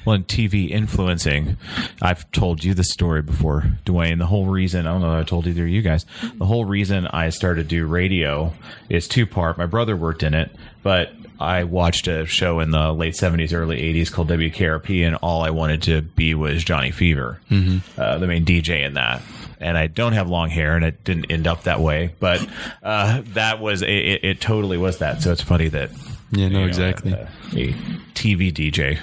Well, 0.06 0.16
in 0.16 0.24
TV 0.24 0.70
influencing, 0.70 1.58
I've 2.02 2.30
told 2.32 2.64
you 2.64 2.74
this 2.74 2.92
story 2.92 3.22
before, 3.22 3.66
Duane. 3.86 4.20
The 4.20 4.26
whole 4.26 4.46
reason, 4.46 4.88
I 4.88 4.92
don't 4.92 5.02
know 5.02 5.18
if 5.20 5.26
I 5.26 5.28
told 5.28 5.48
either 5.48 5.64
of 5.64 5.70
you 5.70 5.82
guys, 5.82 6.06
the 6.36 6.46
whole 6.46 6.66
reason 6.66 7.08
I 7.08 7.30
started 7.30 7.64
to 7.64 7.70
do 7.70 7.86
radio 7.86 8.54
is 8.90 9.08
two 9.08 9.26
part. 9.26 9.58
My 9.58 9.66
brother 9.66 9.96
worked 9.96 10.24
in 10.24 10.34
it, 10.34 10.52
but 10.84 11.12
I 11.40 11.64
watched 11.64 12.08
a 12.08 12.26
show 12.26 12.60
in 12.60 12.72
the 12.72 12.92
late 12.92 13.14
70s, 13.14 13.54
early 13.54 13.78
80s 13.82 14.12
called 14.12 14.30
WKRP, 14.30 15.06
and 15.06 15.16
all 15.18 15.42
I 15.42 15.52
wanted 15.52 15.84
to 15.84 16.02
be 16.02 16.34
was 16.36 16.64
Johnny 16.64 16.92
Fever, 16.92 17.40
uh, 17.98 18.18
the 18.18 18.28
main 18.28 18.46
DJ 18.46 18.86
in 18.86 18.96
that. 18.96 19.22
And 19.60 19.78
I 19.78 19.88
don't 19.88 20.14
have 20.14 20.30
long 20.30 20.50
hair, 20.50 20.76
and 20.76 20.86
it 20.86 21.04
didn't 21.04 21.30
end 21.32 21.46
up 21.48 21.64
that 21.64 21.80
way, 21.82 22.14
but 22.20 22.48
uh, 22.82 23.22
that 23.34 23.60
was, 23.60 23.82
it, 23.82 23.90
it, 23.90 24.24
it 24.24 24.42
totally 24.42 24.78
was 24.78 25.00
that. 25.00 25.22
So 25.22 25.32
it's 25.32 25.42
funny 25.42 25.68
that. 25.70 25.90
Yeah, 26.32 26.48
no, 26.48 26.60
you 26.60 26.62
know, 26.62 26.66
exactly. 26.68 27.12
a- 27.12 27.28
a 27.56 27.74
TV 28.14 28.54
DJ. 28.54 29.00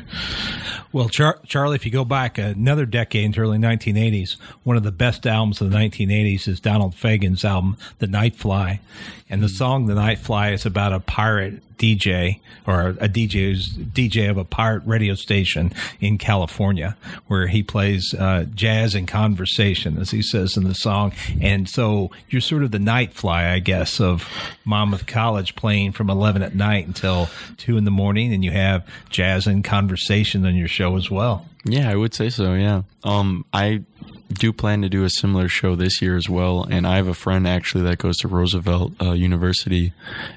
Well, 0.92 1.08
Char- 1.08 1.40
Charlie, 1.46 1.74
if 1.74 1.84
you 1.84 1.90
go 1.90 2.04
back 2.04 2.38
another 2.38 2.86
decade 2.86 3.24
into 3.24 3.40
early 3.40 3.58
1980s, 3.58 4.36
one 4.62 4.76
of 4.76 4.82
the 4.84 4.92
best 4.92 5.26
albums 5.26 5.60
of 5.60 5.70
the 5.70 5.76
1980s 5.76 6.46
is 6.48 6.60
Donald 6.60 6.94
Fagen's 6.94 7.44
album, 7.44 7.76
The 7.98 8.06
Nightfly, 8.06 8.78
And 9.28 9.42
the 9.42 9.48
song 9.48 9.86
The 9.86 9.94
Nightfly" 9.94 10.52
is 10.54 10.64
about 10.64 10.92
a 10.92 11.00
pirate 11.00 11.62
DJ 11.78 12.40
or 12.66 12.88
a 13.00 13.08
DJ 13.08 13.32
who's 13.32 13.76
DJ 13.76 14.30
of 14.30 14.36
a 14.36 14.44
pirate 14.44 14.82
radio 14.86 15.14
station 15.14 15.72
in 16.00 16.18
California, 16.18 16.96
where 17.26 17.46
he 17.46 17.62
plays 17.62 18.14
uh, 18.14 18.46
jazz 18.54 18.94
and 18.94 19.06
conversation, 19.06 19.98
as 19.98 20.10
he 20.10 20.22
says 20.22 20.56
in 20.56 20.64
the 20.64 20.74
song. 20.74 21.12
And 21.40 21.68
so 21.68 22.10
you're 22.28 22.40
sort 22.40 22.62
of 22.62 22.70
the 22.70 22.78
night 22.78 23.12
fly, 23.12 23.50
I 23.50 23.58
guess, 23.58 24.00
of 24.00 24.28
Monmouth 24.64 25.06
College 25.06 25.56
playing 25.56 25.92
from 25.92 26.10
11 26.10 26.42
at 26.42 26.54
night 26.54 26.86
until 26.86 27.28
2 27.58 27.76
in 27.76 27.84
the 27.84 27.90
morning, 27.90 28.32
and 28.32 28.44
you 28.44 28.50
have 28.50 28.86
jazz 29.10 29.46
and 29.46 29.62
conversation 29.62 30.44
on 30.46 30.54
your 30.56 30.68
show 30.68 30.96
as 30.96 31.10
well. 31.10 31.46
Yeah, 31.64 31.90
I 31.90 31.96
would 31.96 32.14
say 32.14 32.30
so. 32.30 32.54
Yeah. 32.54 32.82
Um, 33.04 33.44
I 33.52 33.82
do 34.32 34.52
plan 34.52 34.82
to 34.82 34.88
do 34.88 35.04
a 35.04 35.10
similar 35.10 35.48
show 35.48 35.76
this 35.76 36.02
year 36.02 36.16
as 36.16 36.28
well, 36.28 36.64
and 36.64 36.86
I 36.86 36.96
have 36.96 37.08
a 37.08 37.14
friend 37.14 37.46
actually 37.46 37.84
that 37.84 37.98
goes 37.98 38.16
to 38.18 38.28
Roosevelt 38.28 38.92
uh, 39.00 39.12
University 39.12 39.92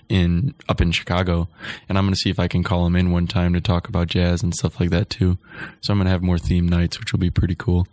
in 0.07 0.53
up 0.67 0.81
in 0.81 0.91
Chicago, 0.91 1.47
and 1.87 1.97
I'm 1.97 2.05
going 2.05 2.13
to 2.13 2.19
see 2.19 2.29
if 2.29 2.39
I 2.39 2.47
can 2.47 2.63
call 2.63 2.85
him 2.85 2.95
in 2.95 3.11
one 3.11 3.27
time 3.27 3.53
to 3.53 3.61
talk 3.61 3.87
about 3.87 4.07
jazz 4.07 4.43
and 4.43 4.53
stuff 4.53 4.79
like 4.79 4.89
that 4.91 5.09
too. 5.09 5.37
So 5.81 5.91
I'm 5.91 5.99
going 5.99 6.05
to 6.05 6.11
have 6.11 6.21
more 6.21 6.39
theme 6.39 6.67
nights, 6.67 6.99
which 6.99 7.11
will 7.11 7.19
be 7.19 7.31
pretty 7.31 7.55
cool. 7.55 7.87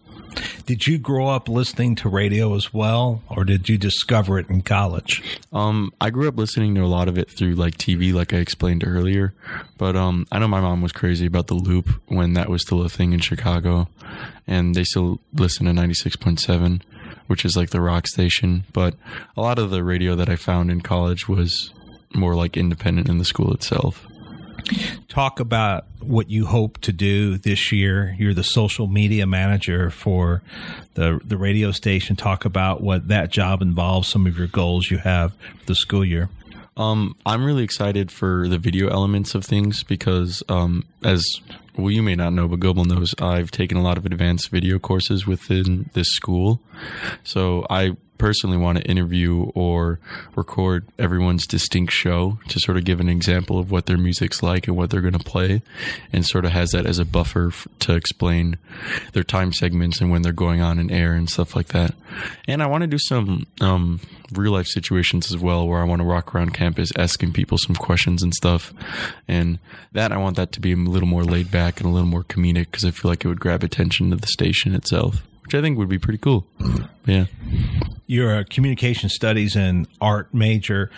Did 0.66 0.88
you 0.88 0.98
grow 0.98 1.28
up 1.28 1.48
listening 1.48 1.94
to 1.96 2.08
radio 2.08 2.52
as 2.56 2.74
well, 2.74 3.22
or 3.28 3.44
did 3.44 3.68
you 3.68 3.78
discover 3.78 4.36
it 4.40 4.50
in 4.50 4.62
college? 4.62 5.38
Um, 5.52 5.92
I 6.00 6.10
grew 6.10 6.26
up 6.26 6.36
listening 6.36 6.74
to 6.74 6.80
a 6.82 6.88
lot 6.88 7.06
of 7.06 7.16
it 7.16 7.30
through 7.30 7.54
like 7.54 7.78
TV, 7.78 8.12
like 8.12 8.34
I 8.34 8.38
explained 8.38 8.82
earlier. 8.84 9.32
But 9.78 9.94
um, 9.94 10.26
I 10.32 10.40
know 10.40 10.48
my 10.48 10.60
mom 10.60 10.82
was 10.82 10.90
crazy 10.90 11.24
about 11.24 11.46
the 11.46 11.54
Loop 11.54 11.90
when 12.08 12.32
that 12.32 12.48
was 12.48 12.62
still 12.62 12.82
a 12.82 12.88
thing 12.88 13.12
in 13.12 13.20
Chicago, 13.20 13.88
and 14.44 14.74
they 14.74 14.82
still 14.82 15.20
listen 15.32 15.66
to 15.66 15.72
ninety 15.72 15.94
six 15.94 16.16
point 16.16 16.40
seven, 16.40 16.82
which 17.28 17.44
is 17.44 17.56
like 17.56 17.70
the 17.70 17.80
rock 17.80 18.08
station. 18.08 18.64
But 18.72 18.94
a 19.36 19.42
lot 19.42 19.60
of 19.60 19.70
the 19.70 19.84
radio 19.84 20.16
that 20.16 20.28
I 20.28 20.34
found 20.34 20.72
in 20.72 20.80
college 20.80 21.28
was 21.28 21.72
more 22.12 22.34
like 22.34 22.56
independent 22.56 23.08
in 23.08 23.18
the 23.18 23.24
school 23.24 23.54
itself. 23.54 24.04
Talk 25.08 25.40
about 25.40 25.86
what 26.00 26.30
you 26.30 26.46
hope 26.46 26.78
to 26.78 26.92
do 26.92 27.38
this 27.38 27.72
year. 27.72 28.14
You're 28.18 28.34
the 28.34 28.44
social 28.44 28.86
media 28.86 29.26
manager 29.26 29.90
for 29.90 30.42
the 30.94 31.20
the 31.24 31.36
radio 31.36 31.70
station. 31.72 32.16
Talk 32.16 32.44
about 32.44 32.82
what 32.82 33.08
that 33.08 33.30
job 33.30 33.62
involves. 33.62 34.08
Some 34.08 34.26
of 34.26 34.36
your 34.36 34.48
goals 34.48 34.90
you 34.90 34.98
have 34.98 35.32
for 35.32 35.66
the 35.66 35.74
school 35.74 36.04
year. 36.04 36.28
Um, 36.76 37.16
I'm 37.24 37.44
really 37.44 37.64
excited 37.64 38.12
for 38.12 38.48
the 38.48 38.58
video 38.58 38.88
elements 38.88 39.34
of 39.34 39.46
things 39.46 39.82
because, 39.82 40.42
um, 40.50 40.84
as 41.02 41.24
well, 41.76 41.90
you 41.90 42.02
may 42.02 42.14
not 42.14 42.34
know, 42.34 42.48
but 42.48 42.60
Goble 42.60 42.84
knows, 42.84 43.14
I've 43.18 43.50
taken 43.50 43.78
a 43.78 43.82
lot 43.82 43.96
of 43.96 44.04
advanced 44.04 44.50
video 44.50 44.78
courses 44.78 45.26
within 45.26 45.88
this 45.94 46.08
school. 46.08 46.60
So 47.24 47.66
I 47.70 47.96
personally 48.18 48.56
want 48.56 48.78
to 48.78 48.84
interview 48.84 49.50
or 49.54 49.98
record 50.34 50.86
everyone's 50.98 51.46
distinct 51.46 51.92
show 51.92 52.38
to 52.48 52.58
sort 52.60 52.76
of 52.76 52.84
give 52.84 53.00
an 53.00 53.08
example 53.08 53.58
of 53.58 53.70
what 53.70 53.86
their 53.86 53.98
music's 53.98 54.42
like 54.42 54.66
and 54.66 54.76
what 54.76 54.90
they're 54.90 55.00
going 55.00 55.12
to 55.12 55.18
play 55.18 55.62
and 56.12 56.26
sort 56.26 56.44
of 56.44 56.52
has 56.52 56.70
that 56.70 56.86
as 56.86 56.98
a 56.98 57.04
buffer 57.04 57.48
f- 57.48 57.68
to 57.80 57.94
explain 57.94 58.56
their 59.12 59.22
time 59.22 59.52
segments 59.52 60.00
and 60.00 60.10
when 60.10 60.22
they're 60.22 60.32
going 60.32 60.60
on 60.60 60.78
in 60.78 60.90
air 60.90 61.12
and 61.12 61.28
stuff 61.30 61.54
like 61.54 61.68
that. 61.68 61.94
And 62.48 62.62
I 62.62 62.66
want 62.66 62.82
to 62.82 62.86
do 62.86 62.98
some 62.98 63.46
um, 63.60 64.00
real 64.32 64.52
life 64.52 64.66
situations 64.66 65.32
as 65.32 65.40
well 65.40 65.66
where 65.66 65.80
I 65.80 65.84
want 65.84 66.00
to 66.00 66.06
walk 66.06 66.34
around 66.34 66.54
campus 66.54 66.90
asking 66.98 67.32
people 67.32 67.58
some 67.58 67.76
questions 67.76 68.22
and 68.22 68.34
stuff. 68.34 68.72
And 69.28 69.58
that 69.92 70.12
I 70.12 70.16
want 70.16 70.36
that 70.36 70.52
to 70.52 70.60
be 70.60 70.72
a 70.72 70.76
little 70.76 71.08
more 71.08 71.24
laid 71.24 71.50
back 71.50 71.80
and 71.80 71.88
a 71.88 71.92
little 71.92 72.08
more 72.08 72.24
comedic 72.24 72.70
because 72.70 72.84
I 72.84 72.90
feel 72.90 73.10
like 73.10 73.24
it 73.24 73.28
would 73.28 73.40
grab 73.40 73.62
attention 73.62 74.10
to 74.10 74.16
the 74.16 74.26
station 74.26 74.74
itself, 74.74 75.22
which 75.42 75.54
I 75.54 75.60
think 75.60 75.78
would 75.78 75.88
be 75.88 75.98
pretty 75.98 76.18
cool. 76.18 76.46
Yeah. 77.06 77.26
You're 78.06 78.38
a 78.38 78.44
communication 78.44 79.08
studies 79.08 79.56
and 79.56 79.88
art 80.00 80.32
major. 80.32 80.90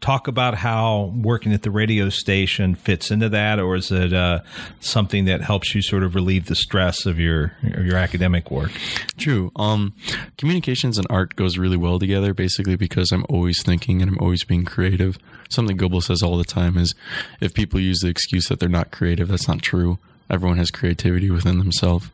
Talk 0.00 0.28
about 0.28 0.56
how 0.56 1.12
working 1.16 1.52
at 1.52 1.62
the 1.62 1.70
radio 1.70 2.10
station 2.10 2.74
fits 2.74 3.10
into 3.10 3.28
that, 3.30 3.58
or 3.58 3.76
is 3.76 3.90
it 3.90 4.12
uh, 4.12 4.40
something 4.80 5.24
that 5.24 5.40
helps 5.40 5.74
you 5.74 5.82
sort 5.82 6.02
of 6.02 6.14
relieve 6.14 6.46
the 6.46 6.54
stress 6.54 7.06
of 7.06 7.18
your 7.18 7.54
of 7.62 7.86
your 7.86 7.96
academic 7.96 8.50
work? 8.50 8.72
True. 9.16 9.50
Um, 9.56 9.94
communications 10.36 10.98
and 10.98 11.06
art 11.10 11.34
goes 11.36 11.58
really 11.58 11.76
well 11.76 11.98
together, 11.98 12.34
basically 12.34 12.76
because 12.76 13.10
I'm 13.10 13.24
always 13.28 13.62
thinking 13.62 14.02
and 14.02 14.10
I'm 14.10 14.18
always 14.18 14.44
being 14.44 14.64
creative. 14.64 15.18
Something 15.48 15.76
Goble 15.76 16.00
says 16.00 16.22
all 16.22 16.36
the 16.36 16.44
time 16.44 16.76
is, 16.76 16.94
if 17.40 17.54
people 17.54 17.80
use 17.80 18.00
the 18.00 18.08
excuse 18.08 18.46
that 18.48 18.60
they're 18.60 18.68
not 18.68 18.90
creative, 18.90 19.28
that's 19.28 19.48
not 19.48 19.62
true. 19.62 19.98
Everyone 20.28 20.58
has 20.58 20.70
creativity 20.70 21.30
within 21.30 21.58
themselves. 21.58 22.10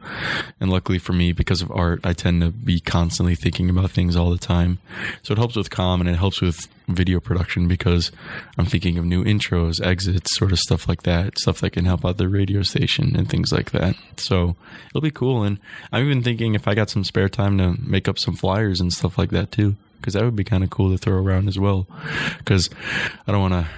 And 0.61 0.71
luckily 0.71 0.99
for 0.99 1.12
me, 1.12 1.33
because 1.33 1.62
of 1.62 1.71
art, 1.71 2.00
I 2.04 2.12
tend 2.12 2.42
to 2.42 2.50
be 2.50 2.78
constantly 2.81 3.35
thinking 3.35 3.71
about 3.71 3.90
things 3.90 4.16
all 4.16 4.31
the 4.31 4.38
time. 4.38 4.78
So 5.23 5.33
it 5.33 5.38
helps 5.38 5.57
with 5.57 5.71
calm 5.71 6.00
and 6.00 6.11
it 6.11 6.16
helps 6.16 6.40
with 6.40 6.69
video 6.88 7.21
production 7.21 7.69
because 7.69 8.12
I'm 8.59 8.66
thinking 8.66 8.99
of 8.99 9.04
new 9.04 9.25
intros, 9.25 9.85
exits, 9.85 10.37
sort 10.37 10.52
of 10.52 10.59
stuff 10.59 10.88
like 10.88 11.04
that, 11.04 11.38
stuff 11.38 11.61
that 11.61 11.71
can 11.71 11.85
help 11.85 12.04
out 12.04 12.19
the 12.19 12.28
radio 12.28 12.62
station 12.62 13.16
and 13.16 13.28
things 13.28 13.52
like 13.52 13.71
that. 13.71 13.97
So 14.16 14.57
it'll 14.90 15.00
be 15.00 15.11
cool. 15.11 15.42
And 15.42 15.59
I'm 15.90 16.04
even 16.04 16.23
thinking 16.23 16.54
if 16.54 16.69
I 16.69 16.75
got 16.75 16.90
some 16.90 17.04
spare 17.04 17.28
time 17.28 17.59
to 17.59 17.76
make 17.81 18.09
up 18.09 18.19
some 18.19 18.37
flyers 18.37 18.81
and 18.81 18.92
stuff 18.92 19.16
like 19.16 19.31
that 19.31 19.52
too. 19.52 19.76
Because 20.00 20.14
that 20.14 20.25
would 20.25 20.35
be 20.35 20.42
kind 20.42 20.64
of 20.64 20.71
cool 20.71 20.90
to 20.90 20.99
throw 20.99 21.16
around 21.16 21.47
as 21.47 21.61
well. 21.61 21.87
Because 22.38 22.69
I 23.28 23.31
don't 23.31 23.40
want 23.40 23.54
to, 23.54 23.71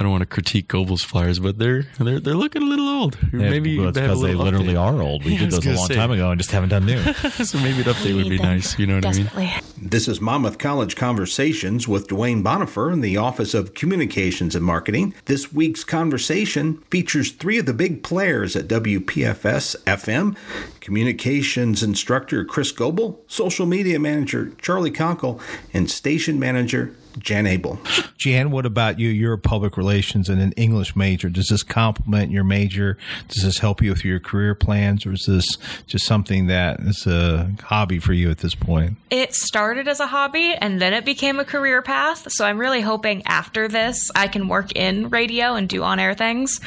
I 0.00 0.02
don't 0.02 0.12
want 0.12 0.22
to 0.22 0.26
critique 0.26 0.68
Goble's 0.68 1.04
flyers, 1.04 1.38
but 1.38 1.58
they're 1.58 1.82
they're 1.98 2.20
they're 2.20 2.34
looking 2.34 2.62
a 2.62 2.64
little 2.64 2.88
old. 2.88 3.18
maybe 3.34 3.78
well, 3.78 3.88
it's 3.88 3.96
they 3.96 4.00
because 4.00 4.22
they 4.22 4.28
little 4.28 4.44
literally 4.44 4.72
update. 4.72 4.80
are 4.96 5.02
old. 5.02 5.24
We 5.26 5.32
Yeah, 5.34 5.38
did 5.40 5.50
those 5.50 5.66
a 5.66 5.72
long 5.74 5.86
say. 5.88 5.94
time 5.94 6.10
ago 6.10 6.30
and 6.30 6.40
just 6.40 6.52
haven't 6.52 6.70
done 6.70 6.86
new. 6.86 7.02
so 7.12 7.58
maybe 7.58 7.78
an 7.82 7.84
update 7.84 8.16
would 8.16 8.30
be 8.30 8.38
them 8.38 8.46
nice. 8.46 8.78
You 8.78 8.86
know 8.86 8.94
what 8.94 9.04
I 9.04 9.12
mean? 9.12 9.60
This 9.76 10.08
is 10.08 10.18
Monmouth 10.18 10.56
College 10.56 10.96
Conversations 10.96 11.86
with 11.86 12.08
Duane 12.08 12.42
Bonifer 12.42 12.90
in 12.90 13.02
the 13.02 13.18
Office 13.18 13.52
of 13.52 13.74
Communications 13.74 14.54
and 14.54 14.64
Marketing. 14.64 15.14
This 15.26 15.52
week's 15.52 15.84
conversation 15.84 16.78
features 16.90 17.32
three 17.32 17.58
of 17.58 17.66
the 17.66 17.74
big 17.74 18.02
players 18.02 18.56
at 18.56 18.68
WPFS 18.68 19.76
FM 19.84 20.34
communications 20.80 21.82
instructor 21.82 22.42
Chris 22.44 22.72
Goble, 22.72 23.20
social 23.26 23.66
media 23.66 23.98
manager 23.98 24.52
Charlie 24.62 24.90
Conkle, 24.90 25.40
and 25.74 25.90
station 25.90 26.38
manager 26.38 26.94
Jan 27.20 27.46
Abel. 27.46 27.78
Jan, 28.18 28.50
what 28.50 28.66
about 28.66 28.98
you? 28.98 29.08
You're 29.08 29.34
a 29.34 29.38
public 29.38 29.76
relations 29.76 30.28
and 30.28 30.40
an 30.40 30.52
English 30.52 30.94
major. 30.96 31.28
Does 31.28 31.48
this 31.48 31.62
complement 31.62 32.30
your 32.30 32.44
major? 32.44 32.98
Does 33.28 33.44
this 33.44 33.58
help 33.58 33.82
you 33.82 33.90
with 33.90 34.04
your 34.04 34.20
career 34.20 34.54
plans, 34.54 35.06
or 35.06 35.12
is 35.12 35.24
this 35.26 35.58
just 35.86 36.06
something 36.06 36.46
that 36.46 36.80
is 36.80 37.06
a 37.06 37.50
hobby 37.62 37.98
for 37.98 38.12
you 38.12 38.30
at 38.30 38.38
this 38.38 38.54
point? 38.54 38.96
It 39.10 39.34
started 39.34 39.88
as 39.88 40.00
a 40.00 40.06
hobby 40.06 40.54
and 40.54 40.80
then 40.80 40.92
it 40.92 41.04
became 41.04 41.38
a 41.40 41.44
career 41.44 41.82
path. 41.82 42.30
So 42.30 42.44
I'm 42.44 42.58
really 42.58 42.80
hoping 42.80 43.22
after 43.26 43.68
this 43.68 44.10
I 44.14 44.28
can 44.28 44.48
work 44.48 44.72
in 44.76 45.08
radio 45.08 45.54
and 45.54 45.68
do 45.68 45.82
on 45.82 45.98
air 45.98 46.14
things. 46.14 46.60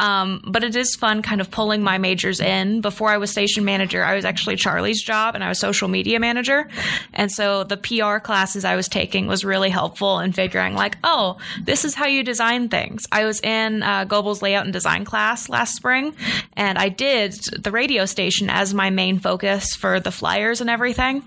Um, 0.00 0.42
but 0.48 0.64
it 0.64 0.74
is 0.74 0.96
fun 0.96 1.22
kind 1.22 1.40
of 1.40 1.52
pulling 1.52 1.84
my 1.84 1.96
majors 1.96 2.40
in. 2.40 2.80
Before 2.80 3.10
I 3.10 3.18
was 3.18 3.30
station 3.30 3.64
manager, 3.64 4.02
I 4.02 4.16
was 4.16 4.24
actually 4.24 4.56
Charlie's 4.56 5.00
job 5.00 5.36
and 5.36 5.44
I 5.44 5.48
was 5.48 5.60
social 5.60 5.86
media 5.86 6.18
manager. 6.18 6.68
And 7.12 7.30
so 7.30 7.62
the 7.62 7.76
PR 7.76 8.18
classes 8.18 8.64
I 8.64 8.74
was 8.74 8.88
taking 8.88 9.28
was 9.28 9.44
really 9.44 9.70
helpful 9.70 9.91
in 10.20 10.32
figuring 10.32 10.74
like, 10.74 10.96
oh, 11.04 11.36
this 11.62 11.84
is 11.84 11.94
how 11.94 12.06
you 12.06 12.22
design 12.22 12.68
things. 12.68 13.06
I 13.12 13.24
was 13.24 13.40
in 13.40 13.82
uh, 13.82 14.04
layout 14.42 14.64
and 14.64 14.72
design 14.72 15.04
class 15.04 15.48
last 15.48 15.74
spring 15.74 16.14
and 16.54 16.78
I 16.78 16.88
did 16.88 17.32
the 17.58 17.70
radio 17.70 18.06
station 18.06 18.50
as 18.50 18.74
my 18.74 18.90
main 18.90 19.18
focus 19.18 19.74
for 19.74 20.00
the 20.00 20.10
flyers 20.10 20.60
and 20.60 20.70
everything 20.70 21.22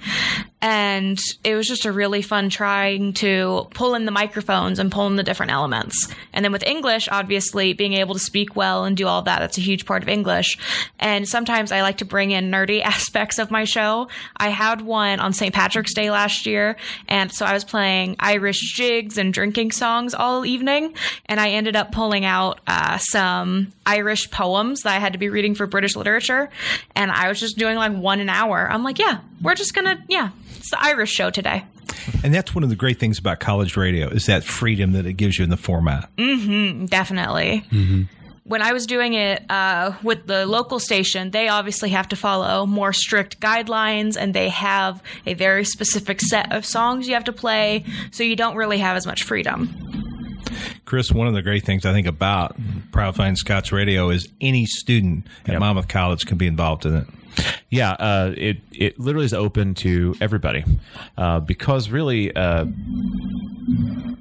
and 0.65 1.19
it 1.43 1.53
was 1.53 1.67
just 1.67 1.86
a 1.86 1.91
really 1.91 2.24
fun 2.24 2.50
trying 2.50 3.13
to 3.13 3.67
pull 3.75 3.93
in 3.93 4.05
the 4.05 4.12
microphones 4.12 4.79
and 4.79 4.91
pull 4.91 5.05
in 5.05 5.15
the 5.15 5.22
different 5.22 5.51
elements. 5.51 6.12
And 6.34 6.43
then 6.43 6.51
with 6.51 6.63
English, 6.65 7.07
obviously 7.12 7.74
being 7.74 7.93
able 7.93 8.15
to 8.15 8.19
speak 8.19 8.55
well 8.55 8.84
and 8.84 8.98
do 8.98 9.05
all 9.05 9.22
that, 9.22 9.38
that's 9.38 9.60
a 9.60 9.62
huge 9.62 9.86
part 9.86 10.01
of 10.01 10.10
English. 10.10 10.57
And 11.00 11.29
sometimes 11.29 11.72
I 11.72 11.84
like 11.84 11.98
to 11.98 12.05
bring 12.05 12.31
in 12.31 12.50
nerdy 12.50 12.81
aspects 12.95 13.38
of 13.38 13.51
my 13.51 13.63
show. 13.63 14.07
I 14.38 14.50
had 14.50 14.81
one 14.81 15.19
on 15.19 15.34
St. 15.34 15.53
Patrick's 15.53 15.93
Day 15.93 16.10
last 16.10 16.48
year, 16.48 16.77
and 17.07 17.31
so 17.31 17.45
I 17.45 17.53
was 17.53 17.63
playing 17.63 18.15
Irish 18.19 18.74
jigs 18.74 19.19
and 19.19 19.31
drinking 19.31 19.72
songs 19.72 20.15
all 20.15 20.48
evening, 20.48 20.95
and 21.27 21.39
I 21.39 21.50
ended 21.50 21.75
up 21.75 21.91
pulling 21.91 22.25
out 22.25 22.60
uh, 22.65 22.98
some 22.98 23.72
Irish 23.86 24.31
poems 24.31 24.81
that 24.81 24.95
I 24.95 25.00
had 25.00 25.13
to 25.13 25.19
be 25.19 25.29
reading 25.29 25.53
for 25.53 25.67
British 25.67 25.95
literature, 25.95 26.50
and 26.95 27.12
I 27.12 27.27
was 27.29 27.39
just 27.39 27.55
doing 27.55 27.75
like 27.75 27.93
one 27.93 28.19
an 28.19 28.29
hour. 28.29 28.67
I'm 28.67 28.81
like, 28.81 28.98
yeah, 28.98 29.19
we're 29.43 29.53
just 29.53 29.75
gonna, 29.75 30.03
yeah, 30.07 30.31
it's 30.58 30.72
the 30.72 30.82
Irish 30.82 31.12
show 31.12 31.30
today. 31.30 31.64
And 32.24 32.34
that's 32.34 32.54
one 32.54 32.64
of 32.64 32.70
the 32.70 32.76
great 32.76 33.00
things 33.00 33.20
about 33.20 33.40
college 33.40 33.78
radio 33.78 34.10
is 34.10 34.26
that 34.26 34.44
freedom 34.44 34.92
that 34.94 35.06
it 35.06 35.14
gives 35.14 35.38
you 35.38 35.44
in 35.44 35.50
the 35.50 35.58
format. 35.58 36.10
Definitely. 36.18 37.64
When 38.44 38.62
I 38.62 38.74
was 38.74 38.86
doing 38.86 39.14
it 39.14 39.44
uh, 39.50 39.94
with 40.04 40.28
the 40.28 40.46
local 40.46 40.80
station, 40.80 41.32
they 41.32 41.48
obviously 41.48 41.90
have 41.90 42.08
to 42.10 42.16
follow 42.16 42.66
more 42.68 42.94
strict 42.94 43.40
guidelines 43.40 44.16
and 44.20 44.34
they 44.36 44.50
have 44.50 45.02
a 45.26 45.34
very 45.34 45.66
specific 45.66 46.22
set 46.22 46.52
of 46.54 46.64
songs 46.66 47.08
you 47.08 47.16
have 47.16 47.24
to 47.24 47.34
play, 47.34 47.86
so 48.12 48.24
you 48.24 48.36
don't 48.36 48.56
really 48.56 48.78
have 48.78 48.98
as 48.98 49.08
much 49.08 49.24
freedom. 49.24 49.74
Chris, 50.86 51.12
one 51.12 51.26
of 51.28 51.34
the 51.34 51.42
great 51.42 51.66
things 51.66 51.86
I 51.88 51.92
think 51.94 52.06
about 52.06 52.56
Proud 52.92 53.16
Fighting 53.16 53.36
Scots 53.36 53.72
Radio 53.72 54.12
is 54.12 54.30
any 54.40 54.68
student 54.68 55.26
at 55.46 55.54
Yep. 55.54 55.60
Monmouth 55.60 55.88
College 55.88 56.26
can 56.28 56.38
be 56.38 56.46
involved 56.46 56.86
in 56.86 56.96
it. 56.96 57.08
Yeah, 57.70 57.92
uh, 57.92 58.34
it 58.38 58.58
it 58.72 59.00
literally 59.00 59.25
is 59.25 59.34
open 59.34 59.74
to 59.75 60.15
everybody 60.22 60.63
uh, 61.18 61.39
because 61.39 61.89
really. 61.89 62.36
Uh, 62.36 62.65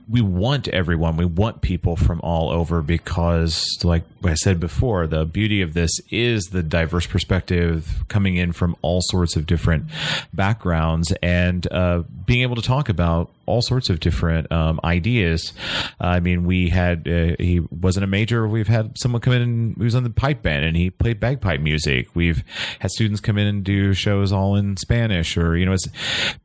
we 0.09 0.21
want 0.21 0.69
everyone. 0.69 1.17
We 1.17 1.25
want 1.25 1.61
people 1.61 1.97
from 1.97 2.21
all 2.23 2.51
over 2.51 2.83
because, 2.83 3.67
like 3.83 4.05
I 4.23 4.35
said 4.35 4.61
before, 4.61 5.09
the 5.09 5.25
beauty 5.25 5.61
of 5.61 5.75
this 5.75 5.91
is 6.09 6.45
the 6.47 6.63
diverse 6.63 7.07
perspective 7.07 8.05
coming 8.07 8.37
in 8.37 8.53
from 8.53 8.77
all 8.81 9.01
sorts 9.03 9.35
of 9.35 9.45
different 9.45 9.87
backgrounds 10.33 11.13
and 11.21 11.67
uh, 11.73 12.05
being 12.27 12.43
able 12.43 12.55
to 12.55 12.63
talk 12.63 12.89
about 12.89 13.31
all 13.47 13.63
sorts 13.63 13.91
of 13.91 14.01
different 14.01 14.51
um, 14.51 14.81
ideas. 14.85 15.53
I 16.01 16.21
mean, 16.21 16.45
we 16.45 16.69
had 16.71 17.09
uh, 17.09 17.37
he 17.39 17.61
wasn't 17.71 18.05
a 18.05 18.07
major. 18.07 18.47
We've 18.47 18.69
had 18.69 18.99
someone 18.99 19.21
come 19.21 19.33
in 19.33 19.43
and 19.43 19.77
he 19.77 19.85
was 19.85 19.95
on 19.95 20.05
the 20.05 20.11
pipe 20.11 20.43
band 20.43 20.65
and 20.65 20.77
he 20.77 20.91
played 20.91 21.21
bagpipe 21.21 21.61
music. 21.61 22.09
We've 22.15 22.45
had 22.79 22.91
students 22.91 23.21
come 23.21 23.39
in 23.39 23.47
and 23.47 23.65
do 23.65 23.95
shows 23.95 24.33
all 24.33 24.57
in 24.57 24.77
Spanish, 24.77 25.37
or 25.37 25.57
you 25.57 25.67
know, 25.67 25.73
it's 25.73 25.89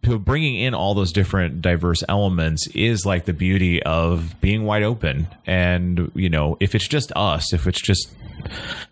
bringing 0.02 0.56
in 0.56 0.74
all 0.74 0.94
those 0.94 1.12
different 1.12 1.62
diverse 1.62 2.04
elements 2.08 2.68
is 2.76 3.06
like 3.06 3.26
the 3.26 3.34
beauty 3.34 3.82
of 3.84 4.36
being 4.42 4.66
wide 4.66 4.84
open. 4.84 5.28
And 5.46 6.12
you 6.16 6.30
know, 6.30 6.58
if 6.60 6.76
it's 6.76 6.88
just 6.88 7.12
us, 7.16 7.54
if 7.54 7.68
it's 7.68 7.82
just 7.82 8.10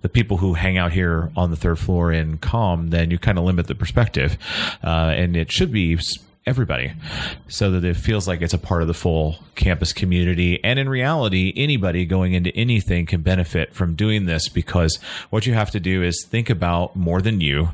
the 0.01 0.09
people 0.09 0.37
who 0.37 0.53
hang 0.53 0.77
out 0.77 0.91
here 0.91 1.31
on 1.35 1.49
the 1.49 1.55
third 1.55 1.79
floor 1.79 2.11
in 2.11 2.37
calm, 2.37 2.89
then 2.89 3.11
you 3.11 3.17
kind 3.17 3.37
of 3.37 3.43
limit 3.43 3.67
the 3.67 3.75
perspective. 3.75 4.37
Uh, 4.83 5.13
and 5.15 5.35
it 5.35 5.51
should 5.51 5.71
be 5.71 5.97
everybody 6.47 6.93
so 7.47 7.69
that 7.71 7.83
it 7.83 7.95
feels 7.95 8.27
like 8.27 8.41
it's 8.41 8.53
a 8.53 8.57
part 8.57 8.81
of 8.81 8.87
the 8.87 8.93
full 8.93 9.35
campus 9.55 9.93
community. 9.93 10.63
And 10.63 10.79
in 10.79 10.87
reality, 10.87 11.53
anybody 11.55 12.05
going 12.05 12.33
into 12.33 12.55
anything 12.55 13.05
can 13.05 13.21
benefit 13.21 13.73
from 13.73 13.95
doing 13.95 14.25
this 14.25 14.47
because 14.47 14.95
what 15.29 15.45
you 15.45 15.53
have 15.53 15.71
to 15.71 15.79
do 15.79 16.01
is 16.01 16.25
think 16.25 16.49
about 16.49 16.95
more 16.95 17.21
than 17.21 17.41
you. 17.41 17.69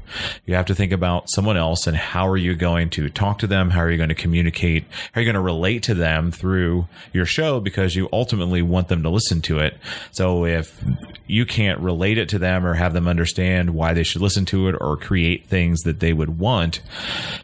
You 0.45 0.55
have 0.55 0.65
to 0.65 0.75
think 0.75 0.91
about 0.91 1.29
someone 1.29 1.57
else 1.57 1.87
and 1.87 1.95
how 1.95 2.27
are 2.27 2.37
you 2.37 2.55
going 2.55 2.89
to 2.91 3.09
talk 3.09 3.39
to 3.39 3.47
them? 3.47 3.69
How 3.69 3.81
are 3.81 3.91
you 3.91 3.97
going 3.97 4.09
to 4.09 4.15
communicate? 4.15 4.85
How 5.11 5.19
are 5.19 5.21
you 5.21 5.25
going 5.25 5.35
to 5.35 5.41
relate 5.41 5.83
to 5.83 5.93
them 5.93 6.31
through 6.31 6.87
your 7.11 7.25
show 7.25 7.59
because 7.59 7.95
you 7.95 8.09
ultimately 8.11 8.61
want 8.61 8.87
them 8.87 9.03
to 9.03 9.09
listen 9.09 9.41
to 9.43 9.59
it. 9.59 9.77
So 10.11 10.45
if 10.45 10.83
you 11.27 11.45
can't 11.45 11.79
relate 11.79 12.17
it 12.17 12.29
to 12.29 12.39
them 12.39 12.65
or 12.65 12.73
have 12.73 12.93
them 12.93 13.07
understand 13.07 13.71
why 13.71 13.93
they 13.93 14.03
should 14.03 14.21
listen 14.21 14.45
to 14.45 14.67
it 14.67 14.75
or 14.79 14.97
create 14.97 15.45
things 15.45 15.81
that 15.81 15.99
they 15.99 16.13
would 16.13 16.39
want, 16.39 16.81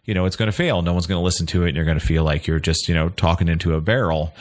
you 0.06 0.14
know, 0.14 0.26
it's 0.26 0.36
going 0.36 0.52
to 0.52 0.56
fail. 0.56 0.82
No 0.82 0.94
one's 0.94 1.08
going 1.08 1.19
to 1.20 1.24
listen 1.24 1.46
to 1.48 1.64
it 1.64 1.70
and 1.70 1.76
you're 1.76 1.86
going 1.86 2.00
to 2.00 2.06
feel 2.06 2.24
like 2.24 2.48
you're 2.48 2.60
just, 2.60 2.88
you 2.88 2.96
know, 2.96 3.10
talking 3.10 3.48
into 3.48 3.76
a 3.76 3.82
barrel. 3.82 4.34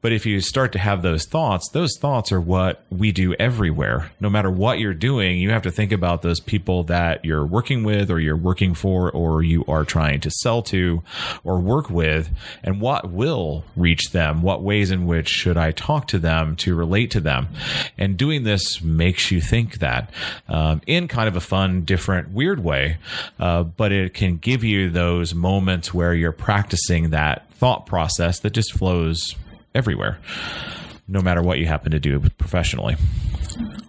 But 0.00 0.12
if 0.12 0.26
you 0.26 0.40
start 0.40 0.72
to 0.72 0.78
have 0.78 1.02
those 1.02 1.24
thoughts, 1.24 1.68
those 1.70 1.96
thoughts 1.98 2.30
are 2.30 2.40
what 2.40 2.84
we 2.90 3.12
do 3.12 3.34
everywhere. 3.34 4.10
No 4.20 4.28
matter 4.28 4.50
what 4.50 4.78
you're 4.78 4.92
doing, 4.92 5.38
you 5.38 5.50
have 5.50 5.62
to 5.62 5.70
think 5.70 5.92
about 5.92 6.22
those 6.22 6.40
people 6.40 6.84
that 6.84 7.24
you're 7.24 7.46
working 7.46 7.84
with 7.84 8.10
or 8.10 8.20
you're 8.20 8.36
working 8.36 8.74
for 8.74 9.10
or 9.10 9.42
you 9.42 9.64
are 9.66 9.84
trying 9.84 10.20
to 10.20 10.30
sell 10.30 10.62
to 10.62 11.02
or 11.42 11.58
work 11.58 11.88
with 11.88 12.30
and 12.62 12.80
what 12.80 13.10
will 13.10 13.64
reach 13.76 14.10
them. 14.10 14.42
What 14.42 14.62
ways 14.62 14.90
in 14.90 15.06
which 15.06 15.28
should 15.28 15.56
I 15.56 15.72
talk 15.72 16.08
to 16.08 16.18
them 16.18 16.56
to 16.56 16.74
relate 16.74 17.10
to 17.12 17.20
them? 17.20 17.48
And 17.96 18.16
doing 18.16 18.44
this 18.44 18.82
makes 18.82 19.30
you 19.30 19.40
think 19.40 19.78
that 19.78 20.10
um, 20.48 20.80
in 20.86 21.08
kind 21.08 21.28
of 21.28 21.36
a 21.36 21.40
fun, 21.40 21.82
different, 21.82 22.30
weird 22.30 22.62
way. 22.62 22.98
Uh, 23.38 23.62
but 23.62 23.92
it 23.92 24.14
can 24.14 24.36
give 24.36 24.64
you 24.64 24.90
those 24.90 25.34
moments 25.34 25.92
where 25.92 26.13
you're 26.14 26.32
practicing 26.32 27.10
that 27.10 27.50
thought 27.52 27.86
process 27.86 28.40
that 28.40 28.50
just 28.50 28.72
flows 28.72 29.34
everywhere, 29.74 30.18
no 31.08 31.20
matter 31.20 31.42
what 31.42 31.58
you 31.58 31.66
happen 31.66 31.92
to 31.92 32.00
do 32.00 32.20
professionally. 32.38 32.96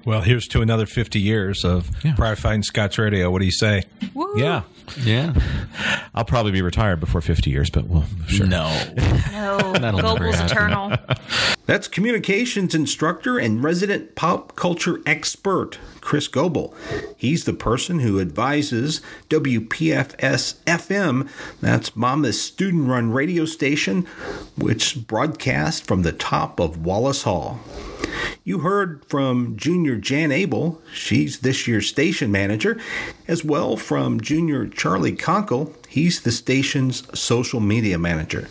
Well, 0.05 0.21
here's 0.21 0.47
to 0.49 0.61
another 0.61 0.85
50 0.85 1.19
years 1.19 1.65
of 1.65 1.89
yeah. 2.05 2.13
Proud 2.13 2.37
Fighting 2.37 2.61
Scots 2.61 2.99
Radio. 2.99 3.31
What 3.31 3.39
do 3.39 3.45
you 3.45 3.51
say? 3.51 3.83
Woo. 4.13 4.39
Yeah. 4.39 4.61
Yeah. 5.01 5.33
I'll 6.15 6.25
probably 6.25 6.51
be 6.51 6.61
retired 6.61 6.99
before 6.99 7.21
50 7.21 7.49
years, 7.49 7.71
but 7.71 7.87
well, 7.87 8.05
sure. 8.27 8.45
No. 8.45 8.71
No. 8.95 9.57
Goble's 10.01 10.39
eternal. 10.39 10.95
That's 11.65 11.87
communications 11.87 12.75
instructor 12.75 13.39
and 13.39 13.63
resident 13.63 14.13
pop 14.13 14.55
culture 14.55 15.01
expert, 15.07 15.79
Chris 16.01 16.27
Goble. 16.27 16.75
He's 17.17 17.45
the 17.45 17.53
person 17.53 17.99
who 17.99 18.21
advises 18.21 19.01
WPFS 19.29 20.57
FM, 20.65 21.27
that's 21.61 21.95
Monmouth's 21.95 22.39
student 22.39 22.87
run 22.87 23.11
radio 23.11 23.45
station, 23.45 24.05
which 24.55 25.07
broadcasts 25.07 25.81
from 25.81 26.03
the 26.03 26.11
top 26.11 26.59
of 26.59 26.85
Wallace 26.85 27.23
Hall. 27.23 27.59
You 28.43 28.59
heard 28.59 29.03
from 29.05 29.57
Junior 29.57 29.95
Jan 29.95 30.31
Abel, 30.31 30.81
she's 30.93 31.39
this 31.39 31.67
year's 31.67 31.87
station 31.87 32.31
manager, 32.31 32.79
as 33.27 33.43
well 33.43 33.77
from 33.77 34.21
Junior 34.21 34.67
Charlie 34.67 35.15
Conkle, 35.15 35.73
he's 35.87 36.21
the 36.21 36.31
station's 36.31 37.03
social 37.19 37.59
media 37.59 37.97
manager. 37.97 38.47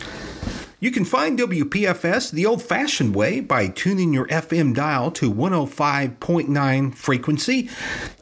You 0.84 0.90
can 0.90 1.06
find 1.06 1.38
WPFS 1.38 2.30
the 2.30 2.44
old 2.44 2.62
fashioned 2.62 3.14
way 3.14 3.40
by 3.40 3.68
tuning 3.68 4.12
your 4.12 4.26
FM 4.26 4.74
dial 4.74 5.10
to 5.12 5.32
105.9 5.32 6.94
frequency. 6.94 7.70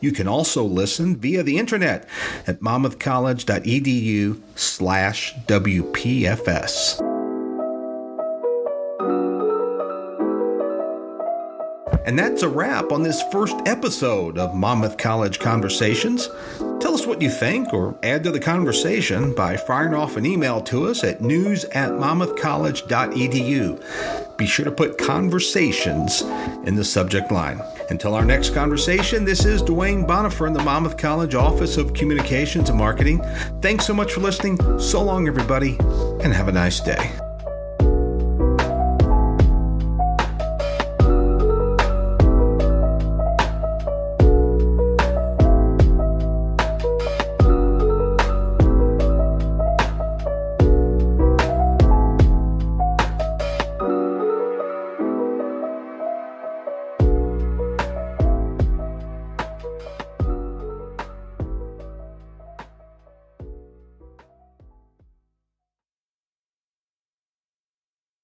You 0.00 0.12
can 0.12 0.28
also 0.28 0.62
listen 0.62 1.16
via 1.16 1.42
the 1.42 1.58
internet 1.58 2.08
at 2.46 2.60
monmouthcollege.edu 2.60 4.40
slash 4.54 5.34
WPFS. 5.48 7.11
And 12.04 12.18
that's 12.18 12.42
a 12.42 12.48
wrap 12.48 12.90
on 12.90 13.04
this 13.04 13.22
first 13.30 13.54
episode 13.64 14.36
of 14.36 14.54
Monmouth 14.54 14.98
College 14.98 15.38
Conversations. 15.38 16.28
Tell 16.80 16.94
us 16.94 17.06
what 17.06 17.22
you 17.22 17.30
think 17.30 17.72
or 17.72 17.96
add 18.02 18.24
to 18.24 18.32
the 18.32 18.40
conversation 18.40 19.32
by 19.34 19.56
firing 19.56 19.94
off 19.94 20.16
an 20.16 20.26
email 20.26 20.60
to 20.62 20.88
us 20.88 21.04
at 21.04 21.20
news 21.20 21.64
at 21.66 21.92
monmouthcollege.edu. 21.92 24.36
Be 24.36 24.46
sure 24.46 24.64
to 24.64 24.72
put 24.72 24.98
conversations 24.98 26.22
in 26.64 26.74
the 26.74 26.84
subject 26.84 27.30
line. 27.30 27.62
Until 27.88 28.14
our 28.14 28.24
next 28.24 28.52
conversation, 28.52 29.24
this 29.24 29.44
is 29.44 29.62
Duane 29.62 30.04
Bonifer 30.04 30.48
in 30.48 30.54
the 30.54 30.62
Monmouth 30.62 30.96
College 30.96 31.36
Office 31.36 31.76
of 31.76 31.94
Communications 31.94 32.68
and 32.68 32.78
Marketing. 32.78 33.22
Thanks 33.60 33.86
so 33.86 33.94
much 33.94 34.12
for 34.12 34.20
listening. 34.20 34.58
So 34.80 35.04
long, 35.04 35.28
everybody, 35.28 35.76
and 36.20 36.32
have 36.32 36.48
a 36.48 36.52
nice 36.52 36.80
day. 36.80 37.12